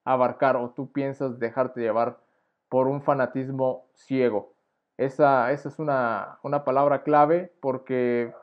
abarcar 0.04 0.58
o 0.58 0.72
tú 0.72 0.92
piensas 0.92 1.40
dejarte 1.40 1.80
llevar 1.80 2.20
por 2.68 2.90
un 2.90 3.02
fanatismo 3.02 3.86
ciego? 3.94 4.54
Esa, 4.98 5.54
esa 5.54 5.70
es 5.70 5.80
una, 5.80 6.40
una 6.44 6.66
palabra 6.66 7.04
clave 7.04 7.54
porque 7.62 8.34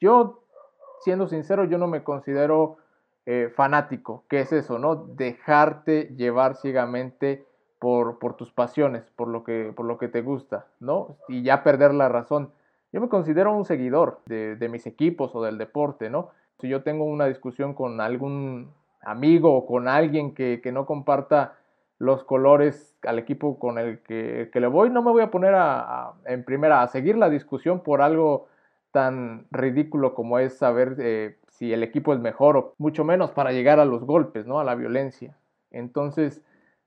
yo, 0.00 0.42
siendo 1.00 1.28
sincero, 1.28 1.64
yo 1.64 1.78
no 1.78 1.86
me 1.86 2.04
considero 2.04 2.78
eh, 3.24 3.52
fanático, 3.54 4.24
que 4.28 4.40
es 4.40 4.52
eso, 4.52 4.78
¿no? 4.78 4.94
Dejarte 4.96 6.14
llevar 6.16 6.56
ciegamente 6.56 7.44
por, 7.78 8.18
por 8.18 8.36
tus 8.36 8.52
pasiones, 8.52 9.10
por 9.16 9.28
lo, 9.28 9.42
que, 9.44 9.72
por 9.74 9.86
lo 9.86 9.98
que 9.98 10.08
te 10.08 10.22
gusta, 10.22 10.66
¿no? 10.80 11.16
Y 11.28 11.42
ya 11.42 11.62
perder 11.62 11.92
la 11.92 12.08
razón. 12.08 12.52
Yo 12.92 13.00
me 13.00 13.08
considero 13.08 13.52
un 13.52 13.64
seguidor 13.64 14.20
de, 14.26 14.68
mis 14.70 14.86
equipos 14.86 15.34
o 15.34 15.42
del 15.42 15.58
deporte, 15.58 16.08
¿no? 16.08 16.30
Si 16.60 16.68
yo 16.68 16.82
tengo 16.82 17.04
una 17.04 17.26
discusión 17.26 17.74
con 17.74 18.00
algún 18.00 18.70
amigo 19.02 19.54
o 19.54 19.66
con 19.66 19.88
alguien 19.88 20.32
que, 20.32 20.60
no 20.72 20.86
comparta 20.86 21.54
los 21.98 22.24
colores 22.24 22.96
al 23.04 23.18
equipo 23.18 23.58
con 23.58 23.78
el 23.78 24.00
que, 24.00 24.50
le 24.52 24.66
voy, 24.66 24.90
no 24.90 25.02
me 25.02 25.10
voy 25.10 25.22
a 25.22 25.30
poner 25.30 25.54
a, 25.54 26.12
en 26.26 26.44
primera 26.44 26.82
a 26.82 26.88
seguir 26.88 27.16
la 27.16 27.28
discusión 27.28 27.80
por 27.80 28.02
algo 28.02 28.46
tan 28.96 29.46
ridículo 29.50 30.14
como 30.14 30.38
es 30.38 30.56
saber 30.56 30.96
eh, 31.00 31.36
si 31.50 31.70
el 31.74 31.82
equipo 31.82 32.14
es 32.14 32.18
mejor 32.18 32.56
o 32.56 32.74
mucho 32.78 33.04
menos 33.04 33.30
para 33.30 33.52
llegar 33.52 33.78
a 33.78 33.84
los 33.84 34.02
golpes, 34.04 34.46
¿no? 34.46 34.58
A 34.58 34.64
la 34.64 34.74
violencia. 34.74 35.36
Entonces, 35.70 36.42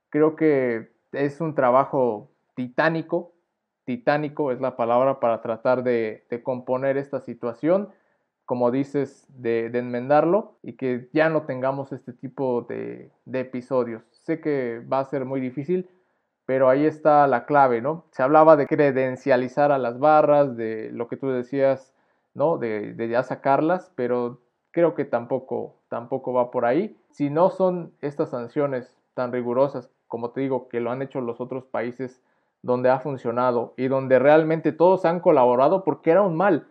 creo 0.08 0.34
que 0.34 0.90
es 1.12 1.40
un 1.40 1.54
trabajo 1.54 2.32
titánico, 2.56 3.32
titánico 3.84 4.50
es 4.50 4.60
la 4.60 4.74
palabra 4.74 5.20
para 5.20 5.40
tratar 5.40 5.84
de, 5.84 6.26
componer 6.42 6.96
esta 6.96 7.20
situación, 7.20 7.90
como 8.44 8.72
dices, 8.72 9.24
de, 9.28 9.66
enmendarlo 9.66 10.58
y 10.64 10.72
que 10.72 11.08
ya 11.12 11.28
no 11.28 11.42
tengamos 11.42 11.92
este 11.92 12.12
tipo 12.12 12.62
de, 12.62 13.12
de 13.24 13.38
episodios. 13.38 14.02
Sé 14.24 14.40
que 14.40 14.80
va 14.80 14.98
a 14.98 15.04
ser 15.04 15.26
muy 15.26 15.40
difícil, 15.40 15.88
pero 16.44 16.68
ahí 16.68 16.86
está 16.86 17.28
la 17.28 17.46
clave, 17.46 17.80
¿no? 17.80 18.06
Se 18.10 18.24
hablaba 18.24 18.56
de 18.56 18.66
credencializar 18.66 19.70
a 19.70 19.78
las 19.78 20.00
barras, 20.00 20.56
de 20.56 20.90
lo 20.92 21.06
que 21.06 21.16
tú 21.16 21.28
decías, 21.28 21.94
¿no? 22.34 22.58
De, 22.58 22.94
de, 22.94 23.08
ya 23.08 23.22
sacarlas, 23.22 23.92
pero 23.94 24.40
creo 24.70 24.94
que 24.94 25.04
tampoco, 25.04 25.76
tampoco 25.88 26.32
va 26.32 26.50
por 26.50 26.64
ahí. 26.64 26.96
Si 27.10 27.30
no 27.30 27.50
son 27.50 27.92
estas 28.00 28.30
sanciones 28.30 28.96
tan 29.14 29.32
rigurosas, 29.32 29.90
como 30.06 30.30
te 30.30 30.40
digo, 30.40 30.68
que 30.68 30.80
lo 30.80 30.90
han 30.90 31.02
hecho 31.02 31.20
los 31.20 31.40
otros 31.40 31.64
países 31.64 32.20
donde 32.62 32.90
ha 32.90 33.00
funcionado 33.00 33.74
y 33.76 33.88
donde 33.88 34.18
realmente 34.18 34.72
todos 34.72 35.04
han 35.04 35.20
colaborado 35.20 35.84
porque 35.84 36.10
era 36.10 36.22
un 36.22 36.36
mal, 36.36 36.66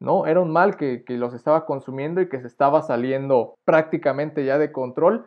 ¿no? 0.00 0.26
Era 0.26 0.40
un 0.40 0.50
mal 0.50 0.76
que, 0.76 1.04
los 1.08 1.34
estaba 1.34 1.66
consumiendo 1.66 2.20
y 2.20 2.28
que 2.28 2.40
se 2.40 2.46
estaba 2.46 2.82
saliendo 2.82 3.54
prácticamente 3.64 4.44
ya 4.44 4.58
de 4.58 4.72
control. 4.72 5.26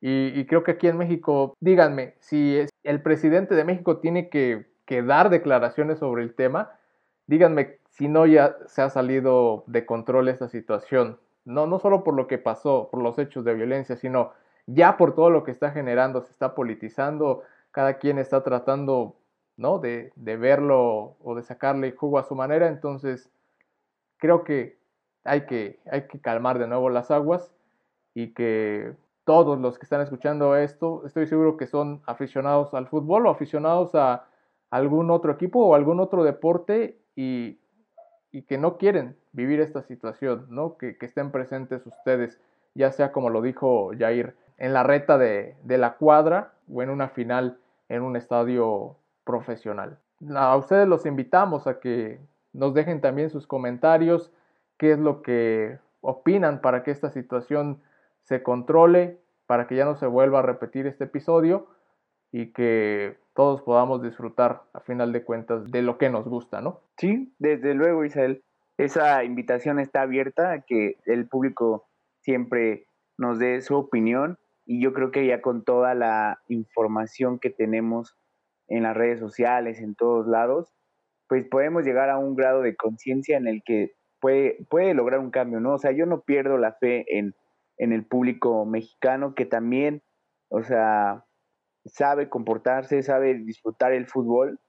Y, 0.00 0.46
creo 0.46 0.62
que 0.62 0.72
aquí 0.72 0.86
en 0.86 0.96
México, 0.96 1.56
díganme, 1.60 2.14
si 2.20 2.60
el 2.84 3.02
presidente 3.02 3.56
de 3.56 3.64
México 3.64 3.98
tiene 3.98 4.28
que, 4.28 4.66
que 4.84 5.02
dar 5.02 5.28
declaraciones 5.28 5.98
sobre 5.98 6.22
el 6.22 6.34
tema, 6.34 6.70
díganme 7.26 7.78
si 7.98 8.08
no 8.08 8.26
ya 8.26 8.56
se 8.66 8.80
ha 8.80 8.90
salido 8.90 9.64
de 9.66 9.84
control 9.84 10.28
esta 10.28 10.48
situación 10.48 11.18
no, 11.48 11.66
no 11.66 11.78
solo 11.78 12.04
por 12.04 12.14
lo 12.14 12.26
que 12.26 12.36
pasó, 12.36 12.90
por 12.90 13.02
los 13.02 13.18
hechos 13.18 13.42
de 13.42 13.54
violencia, 13.54 13.96
sino 13.96 14.32
ya 14.66 14.98
por 14.98 15.14
todo 15.14 15.30
lo 15.30 15.44
que 15.44 15.50
está 15.50 15.70
generando, 15.70 16.20
se 16.20 16.30
está 16.30 16.54
politizando, 16.54 17.42
cada 17.70 17.94
quien 17.94 18.18
está 18.18 18.42
tratando 18.44 19.16
¿no? 19.56 19.78
de, 19.78 20.12
verlo 20.16 21.16
o 21.24 21.34
de 21.34 21.42
sacarle 21.42 21.92
jugo 21.92 22.18
a 22.18 22.24
su 22.24 22.34
manera, 22.34 22.68
entonces 22.68 23.30
creo 24.18 24.44
que 24.44 24.76
hay, 25.24 25.46
que 25.46 25.80
hay 25.90 26.06
que 26.06 26.20
calmar 26.20 26.58
de 26.58 26.66
nuevo 26.66 26.90
las 26.90 27.10
aguas 27.10 27.50
y 28.12 28.34
que 28.34 28.92
todos 29.24 29.58
los 29.58 29.78
que 29.78 29.86
están 29.86 30.02
escuchando 30.02 30.54
esto, 30.54 31.02
estoy 31.06 31.26
seguro 31.26 31.56
que 31.56 31.66
son 31.66 32.02
aficionados 32.04 32.74
al 32.74 32.88
fútbol 32.88 33.26
o 33.26 33.30
aficionados 33.30 33.94
a 33.94 34.26
algún 34.68 35.10
otro 35.10 35.32
equipo 35.32 35.60
o 35.60 35.74
algún 35.74 35.98
otro 35.98 36.24
deporte 36.24 36.98
y 37.16 37.58
y 38.30 38.42
que 38.42 38.58
no 38.58 38.76
quieren 38.76 39.16
vivir 39.32 39.60
esta 39.60 39.82
situación, 39.82 40.46
¿no? 40.50 40.76
Que, 40.76 40.96
estén 41.00 41.30
presentes 41.30 41.86
ustedes, 41.86 42.40
ya 42.74 42.92
sea 42.92 43.12
como 43.12 43.30
lo 43.30 43.42
dijo 43.42 43.90
Jair, 43.98 44.36
en 44.58 44.72
la 44.72 44.82
reta 44.82 45.18
de, 45.18 45.56
la 45.66 45.96
cuadra 45.96 46.52
o 46.72 46.82
en 46.82 46.90
una 46.90 47.08
final 47.08 47.58
en 47.88 48.02
un 48.02 48.16
estadio 48.16 48.96
profesional. 49.24 49.98
A 50.34 50.56
ustedes 50.56 50.86
los 50.86 51.06
invitamos 51.06 51.66
a 51.66 51.80
que 51.80 52.20
nos 52.52 52.74
dejen 52.74 53.00
también 53.00 53.30
sus 53.30 53.46
comentarios, 53.46 54.32
qué 54.76 54.92
es 54.92 54.98
lo 54.98 55.22
que 55.22 55.78
opinan 56.00 56.60
para 56.60 56.82
que 56.82 56.90
esta 56.90 57.10
situación 57.10 57.80
se 58.24 58.42
controle, 58.42 59.20
para 59.46 59.66
que 59.66 59.76
ya 59.76 59.84
no 59.84 59.94
se 59.96 60.06
vuelva 60.06 60.40
a 60.40 60.42
repetir 60.42 60.86
este 60.86 61.04
episodio. 61.04 61.68
Y 62.32 62.52
que 62.52 63.16
todos 63.34 63.62
podamos 63.62 64.02
disfrutar 64.02 64.62
a 64.72 64.80
final 64.80 65.12
de 65.12 65.24
cuentas 65.24 65.70
de 65.70 65.82
lo 65.82 65.98
que 65.98 66.10
nos 66.10 66.26
gusta, 66.26 66.60
¿no? 66.60 66.80
Sí, 66.96 67.34
desde 67.38 67.74
luego, 67.74 68.04
Isabel. 68.04 68.42
Esa 68.76 69.24
invitación 69.24 69.80
está 69.80 70.02
abierta 70.02 70.52
a 70.52 70.60
que 70.60 70.96
el 71.06 71.26
público 71.26 71.88
siempre 72.20 72.86
nos 73.16 73.38
dé 73.38 73.60
su 73.60 73.76
opinión 73.76 74.38
y 74.64 74.82
yo 74.82 74.92
creo 74.92 75.10
que 75.10 75.26
ya 75.26 75.40
con 75.40 75.64
toda 75.64 75.94
la 75.94 76.40
información 76.48 77.38
que 77.38 77.50
tenemos 77.50 78.16
en 78.68 78.84
las 78.84 78.96
redes 78.96 79.18
sociales, 79.18 79.80
en 79.80 79.94
todos 79.94 80.26
lados, 80.28 80.72
pues 81.26 81.46
podemos 81.48 81.84
llegar 81.84 82.10
a 82.10 82.18
un 82.18 82.36
grado 82.36 82.62
de 82.62 82.76
conciencia 82.76 83.36
en 83.36 83.48
el 83.48 83.62
que 83.64 83.92
puede, 84.20 84.64
puede 84.68 84.94
lograr 84.94 85.20
un 85.20 85.30
cambio, 85.30 85.60
¿no? 85.60 85.74
O 85.74 85.78
sea, 85.78 85.92
yo 85.92 86.06
no 86.06 86.20
pierdo 86.20 86.58
la 86.58 86.72
fe 86.72 87.04
en, 87.18 87.34
en 87.78 87.92
el 87.92 88.04
público 88.04 88.64
mexicano 88.64 89.34
que 89.34 89.46
también, 89.46 90.02
o 90.48 90.62
sea, 90.62 91.24
sabe 91.88 92.28
comportarse, 92.28 93.02
sabe 93.02 93.34
disfrutar 93.34 93.92
el 93.92 94.06
fútbol, 94.06 94.60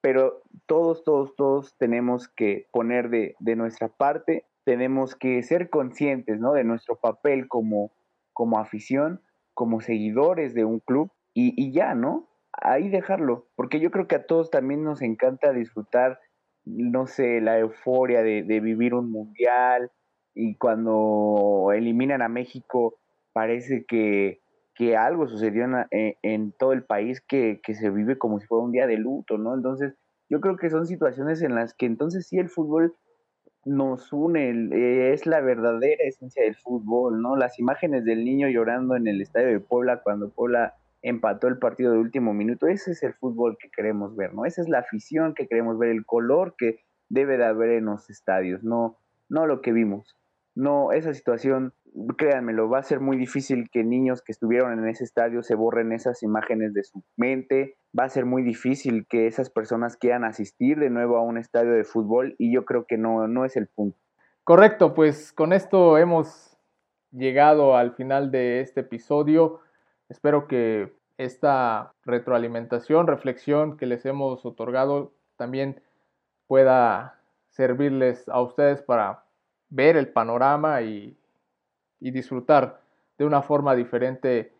pero 0.00 0.42
todos, 0.66 1.04
todos, 1.04 1.34
todos 1.36 1.76
tenemos 1.78 2.28
que 2.28 2.66
poner 2.72 3.08
de, 3.08 3.36
de 3.38 3.56
nuestra 3.56 3.88
parte, 3.88 4.44
tenemos 4.64 5.14
que 5.14 5.42
ser 5.42 5.70
conscientes, 5.70 6.40
¿no? 6.40 6.52
De 6.52 6.64
nuestro 6.64 6.96
papel 6.96 7.48
como, 7.48 7.92
como 8.32 8.58
afición, 8.58 9.22
como 9.54 9.80
seguidores 9.80 10.54
de 10.54 10.64
un 10.64 10.80
club 10.80 11.10
y, 11.34 11.54
y 11.56 11.72
ya, 11.72 11.94
¿no? 11.94 12.28
Ahí 12.52 12.88
dejarlo, 12.88 13.48
porque 13.56 13.80
yo 13.80 13.90
creo 13.90 14.08
que 14.08 14.16
a 14.16 14.26
todos 14.26 14.50
también 14.50 14.84
nos 14.84 15.00
encanta 15.02 15.52
disfrutar, 15.52 16.20
no 16.64 17.06
sé, 17.06 17.40
la 17.40 17.58
euforia 17.58 18.22
de, 18.22 18.42
de 18.42 18.60
vivir 18.60 18.94
un 18.94 19.10
mundial 19.10 19.90
y 20.34 20.56
cuando 20.56 21.70
eliminan 21.74 22.22
a 22.22 22.28
México 22.28 22.98
parece 23.32 23.84
que, 23.86 24.41
que 24.82 24.96
algo 24.96 25.28
sucedió 25.28 25.64
en, 25.64 25.86
eh, 25.92 26.52
todo 26.58 26.72
el 26.72 26.82
país 26.82 27.20
que, 27.20 27.60
que, 27.62 27.74
se 27.74 27.88
vive 27.88 28.18
como 28.18 28.40
si 28.40 28.48
fuera 28.48 28.64
un 28.64 28.72
día 28.72 28.88
de 28.88 28.96
luto, 28.96 29.38
¿no? 29.38 29.54
Entonces, 29.54 29.94
yo 30.28 30.40
creo 30.40 30.56
que 30.56 30.70
son 30.70 30.86
situaciones 30.86 31.40
en 31.40 31.54
las 31.54 31.72
que 31.72 31.86
entonces 31.86 32.26
sí 32.26 32.36
el 32.36 32.48
fútbol 32.48 32.96
nos 33.64 34.12
une, 34.12 34.50
eh, 34.50 35.12
es 35.12 35.24
la 35.24 35.40
verdadera 35.40 36.02
esencia 36.02 36.42
del 36.42 36.56
fútbol, 36.56 37.22
¿no? 37.22 37.36
Las 37.36 37.60
imágenes 37.60 38.04
del 38.04 38.24
niño 38.24 38.48
llorando 38.48 38.96
en 38.96 39.06
el 39.06 39.20
estadio 39.20 39.50
de 39.50 39.60
Puebla 39.60 40.02
cuando 40.02 40.30
Puebla 40.30 40.74
empató 41.00 41.46
el 41.46 41.58
partido 41.58 41.92
de 41.92 41.98
último 41.98 42.34
minuto, 42.34 42.66
ese 42.66 42.90
es 42.90 43.04
el 43.04 43.14
fútbol 43.14 43.56
que 43.60 43.70
queremos 43.70 44.16
ver, 44.16 44.34
¿no? 44.34 44.46
Esa 44.46 44.62
es 44.62 44.68
la 44.68 44.80
afición 44.80 45.34
que 45.34 45.46
queremos 45.46 45.78
ver, 45.78 45.90
el 45.90 46.04
color 46.04 46.56
que 46.58 46.80
debe 47.08 47.36
de 47.36 47.44
haber 47.44 47.70
en 47.70 47.84
los 47.84 48.10
estadios, 48.10 48.64
no, 48.64 48.96
no 49.28 49.46
lo 49.46 49.60
que 49.62 49.72
vimos. 49.72 50.16
No, 50.56 50.90
esa 50.90 51.14
situación 51.14 51.72
créanmelo, 52.16 52.68
va 52.68 52.78
a 52.78 52.82
ser 52.82 53.00
muy 53.00 53.16
difícil 53.16 53.68
que 53.70 53.84
niños 53.84 54.22
que 54.22 54.32
estuvieron 54.32 54.78
en 54.78 54.88
ese 54.88 55.04
estadio 55.04 55.42
se 55.42 55.54
borren 55.54 55.92
esas 55.92 56.22
imágenes 56.22 56.72
de 56.72 56.84
su 56.84 57.02
mente, 57.16 57.76
va 57.98 58.04
a 58.04 58.08
ser 58.08 58.24
muy 58.24 58.42
difícil 58.42 59.06
que 59.08 59.26
esas 59.26 59.50
personas 59.50 59.96
quieran 59.96 60.24
asistir 60.24 60.78
de 60.78 60.90
nuevo 60.90 61.16
a 61.16 61.22
un 61.22 61.38
estadio 61.38 61.72
de 61.72 61.84
fútbol 61.84 62.34
y 62.38 62.52
yo 62.52 62.64
creo 62.64 62.86
que 62.86 62.96
no, 62.96 63.28
no 63.28 63.44
es 63.44 63.56
el 63.56 63.68
punto. 63.68 63.98
Correcto, 64.44 64.94
pues 64.94 65.32
con 65.32 65.52
esto 65.52 65.98
hemos 65.98 66.58
llegado 67.12 67.76
al 67.76 67.92
final 67.94 68.30
de 68.30 68.60
este 68.60 68.80
episodio. 68.80 69.60
Espero 70.08 70.48
que 70.48 70.92
esta 71.18 71.92
retroalimentación, 72.04 73.06
reflexión 73.06 73.76
que 73.76 73.86
les 73.86 74.04
hemos 74.06 74.44
otorgado 74.44 75.12
también 75.36 75.80
pueda 76.46 77.18
servirles 77.50 78.28
a 78.28 78.40
ustedes 78.40 78.82
para 78.82 79.24
ver 79.68 79.96
el 79.96 80.08
panorama 80.08 80.82
y 80.82 81.16
y 82.02 82.10
disfrutar 82.10 82.80
de 83.16 83.24
una 83.24 83.42
forma 83.42 83.74
diferente 83.74 84.52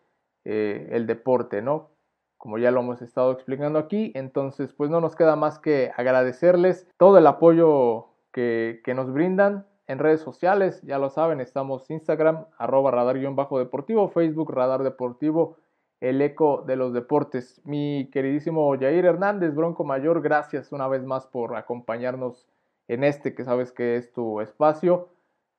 eh, 0.45 0.89
el 0.91 1.05
deporte, 1.05 1.61
¿no? 1.61 1.89
Como 2.37 2.57
ya 2.57 2.71
lo 2.71 2.81
hemos 2.81 3.01
estado 3.01 3.31
explicando 3.31 3.79
aquí, 3.79 4.11
entonces 4.15 4.73
pues 4.73 4.89
no 4.89 4.99
nos 5.01 5.15
queda 5.15 5.35
más 5.35 5.59
que 5.59 5.91
agradecerles 5.95 6.87
todo 6.97 7.17
el 7.17 7.27
apoyo 7.27 8.07
que, 8.31 8.81
que 8.83 8.93
nos 8.93 9.11
brindan 9.11 9.65
en 9.87 9.99
redes 9.99 10.21
sociales, 10.21 10.81
ya 10.83 10.97
lo 10.97 11.09
saben, 11.09 11.41
estamos 11.41 11.89
Instagram, 11.89 12.45
arroba 12.57 12.91
radar-deportivo, 12.91 14.09
Facebook 14.09 14.51
Radar 14.51 14.81
Deportivo, 14.83 15.57
el 15.99 16.21
eco 16.21 16.63
de 16.65 16.75
los 16.75 16.93
deportes. 16.93 17.61
Mi 17.65 18.09
queridísimo 18.11 18.73
Jair 18.77 19.05
Hernández, 19.05 19.53
Bronco 19.53 19.83
Mayor, 19.83 20.21
gracias 20.21 20.71
una 20.71 20.87
vez 20.87 21.03
más 21.03 21.27
por 21.27 21.55
acompañarnos 21.55 22.47
en 22.87 23.03
este 23.03 23.35
que 23.35 23.43
sabes 23.43 23.71
que 23.71 23.97
es 23.97 24.11
tu 24.13 24.41
espacio. 24.41 25.09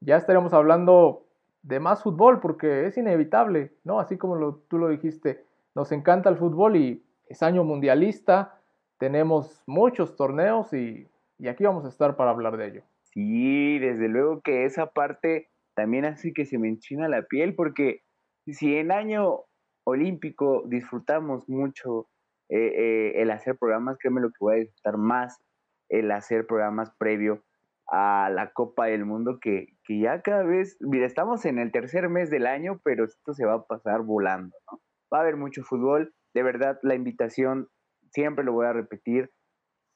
Ya 0.00 0.16
estaremos 0.16 0.52
hablando 0.52 1.23
de 1.64 1.80
más 1.80 2.02
fútbol 2.02 2.40
porque 2.40 2.86
es 2.86 2.96
inevitable, 2.98 3.72
¿no? 3.84 3.98
Así 3.98 4.18
como 4.18 4.36
lo, 4.36 4.56
tú 4.68 4.78
lo 4.78 4.88
dijiste, 4.88 5.44
nos 5.74 5.92
encanta 5.92 6.28
el 6.28 6.36
fútbol 6.36 6.76
y 6.76 7.02
es 7.26 7.42
año 7.42 7.64
mundialista, 7.64 8.60
tenemos 8.98 9.62
muchos 9.66 10.14
torneos 10.14 10.72
y, 10.74 11.08
y 11.38 11.48
aquí 11.48 11.64
vamos 11.64 11.86
a 11.86 11.88
estar 11.88 12.16
para 12.16 12.30
hablar 12.30 12.58
de 12.58 12.66
ello. 12.66 12.82
Sí, 13.02 13.78
desde 13.78 14.08
luego 14.08 14.42
que 14.42 14.66
esa 14.66 14.86
parte 14.86 15.48
también 15.74 16.04
hace 16.04 16.32
que 16.34 16.44
se 16.44 16.58
me 16.58 16.68
enchina 16.68 17.08
la 17.08 17.22
piel 17.22 17.54
porque 17.54 18.02
si 18.46 18.76
en 18.76 18.92
año 18.92 19.40
olímpico 19.84 20.64
disfrutamos 20.66 21.48
mucho 21.48 22.08
eh, 22.50 22.58
eh, 22.58 23.22
el 23.22 23.30
hacer 23.30 23.56
programas, 23.56 23.96
créeme 23.98 24.20
lo 24.20 24.28
que 24.28 24.38
voy 24.40 24.54
a 24.54 24.58
disfrutar 24.58 24.98
más 24.98 25.42
el 25.88 26.10
hacer 26.10 26.46
programas 26.46 26.92
previo 26.98 27.42
a 27.90 28.30
la 28.30 28.52
Copa 28.52 28.86
del 28.86 29.04
Mundo 29.04 29.38
que, 29.40 29.68
que, 29.84 30.00
ya 30.00 30.22
cada 30.22 30.42
vez, 30.42 30.76
mira, 30.80 31.06
estamos 31.06 31.44
en 31.44 31.58
el 31.58 31.72
tercer 31.72 32.08
mes 32.08 32.30
del 32.30 32.46
año, 32.46 32.80
pero 32.84 33.04
esto 33.04 33.34
se 33.34 33.44
va 33.44 33.54
a 33.54 33.66
pasar 33.66 34.02
volando, 34.02 34.56
¿no? 34.70 34.80
Va 35.12 35.18
a 35.18 35.22
haber 35.22 35.36
mucho 35.36 35.62
fútbol, 35.62 36.14
de 36.34 36.42
verdad 36.42 36.78
la 36.82 36.94
invitación, 36.94 37.68
siempre 38.10 38.44
lo 38.44 38.52
voy 38.52 38.66
a 38.66 38.72
repetir, 38.72 39.30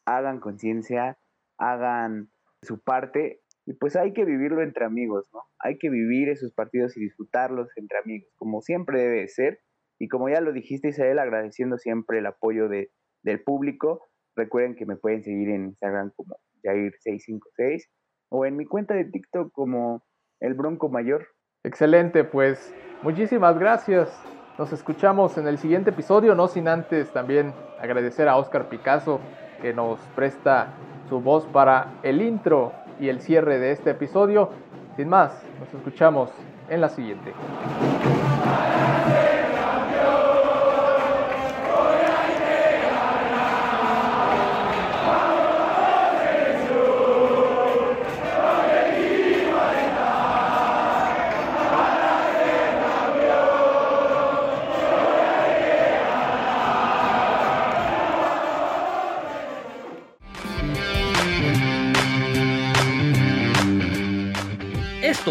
hagan 0.07 0.41
conciencia, 0.41 1.19
hagan 1.59 2.31
su 2.63 2.81
parte 2.81 3.41
y 3.67 3.75
pues 3.75 3.97
hay 3.97 4.15
que 4.15 4.25
vivirlo 4.25 4.63
entre 4.63 4.87
amigos, 4.87 5.29
¿no? 5.33 5.41
Hay 5.59 5.79
que 5.79 5.91
vivir 5.91 6.31
esos 6.31 6.55
partidos 6.55 6.97
y 6.97 7.01
disfrutarlos 7.01 7.69
entre 7.77 7.99
amigos, 7.99 8.31
como 8.37 8.63
siempre 8.63 9.01
debe 9.01 9.29
ser. 9.29 9.61
Y 10.01 10.09
como 10.09 10.31
ya 10.31 10.41
lo 10.41 10.53
dijiste 10.53 10.89
Isabel, 10.89 11.19
agradeciendo 11.19 11.77
siempre 11.77 12.21
el 12.21 12.27
apoyo 12.27 12.69
de, 12.69 12.91
del 13.23 13.43
público, 13.43 14.07
recuerden 14.37 14.75
que 14.75 14.87
me 14.87 14.97
pueden 14.97 15.23
seguir 15.23 15.51
en 15.51 15.67
Instagram 15.67 16.13
como 16.17 16.37
Jair656 16.63 17.85
o 18.31 18.45
en 18.45 18.57
mi 18.57 18.67
cuenta 18.67 18.95
de 18.95 19.05
TikTok 19.05 19.53
como 19.53 20.03
El 20.41 20.55
Bronco 20.55 20.89
Mayor. 20.89 21.27
Excelente, 21.65 22.25
pues 22.25 22.75
muchísimas 23.03 23.59
gracias. 23.59 24.11
Nos 24.59 24.73
escuchamos 24.73 25.39
en 25.39 25.47
el 25.47 25.59
siguiente 25.59 25.91
episodio, 25.91 26.35
no 26.35 26.49
sin 26.49 26.69
antes 26.69 27.13
también 27.13 27.53
agradecer 27.81 28.29
a 28.29 28.37
Oscar 28.37 28.69
Picasso 28.69 29.21
que 29.63 29.73
nos 29.73 30.01
presta 30.17 30.75
su 31.09 31.21
voz 31.21 31.47
para 31.47 31.99
el 32.03 32.23
intro 32.23 32.73
y 33.01 33.09
el 33.09 33.21
cierre 33.21 33.59
de 33.59 33.73
este 33.73 33.91
episodio. 33.91 34.51
Sin 34.97 35.09
más, 35.09 35.43
nos 35.61 35.73
escuchamos 35.73 36.31
en 36.69 36.81
la 36.81 36.89
siguiente. 36.89 37.33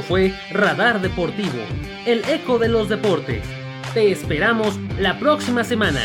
Fue 0.07 0.33
Radar 0.51 1.01
Deportivo, 1.01 1.59
el 2.05 2.23
eco 2.29 2.57
de 2.57 2.69
los 2.69 2.87
deportes. 2.87 3.43
Te 3.93 4.11
esperamos 4.11 4.79
la 4.99 5.19
próxima 5.19 5.63
semana. 5.63 6.01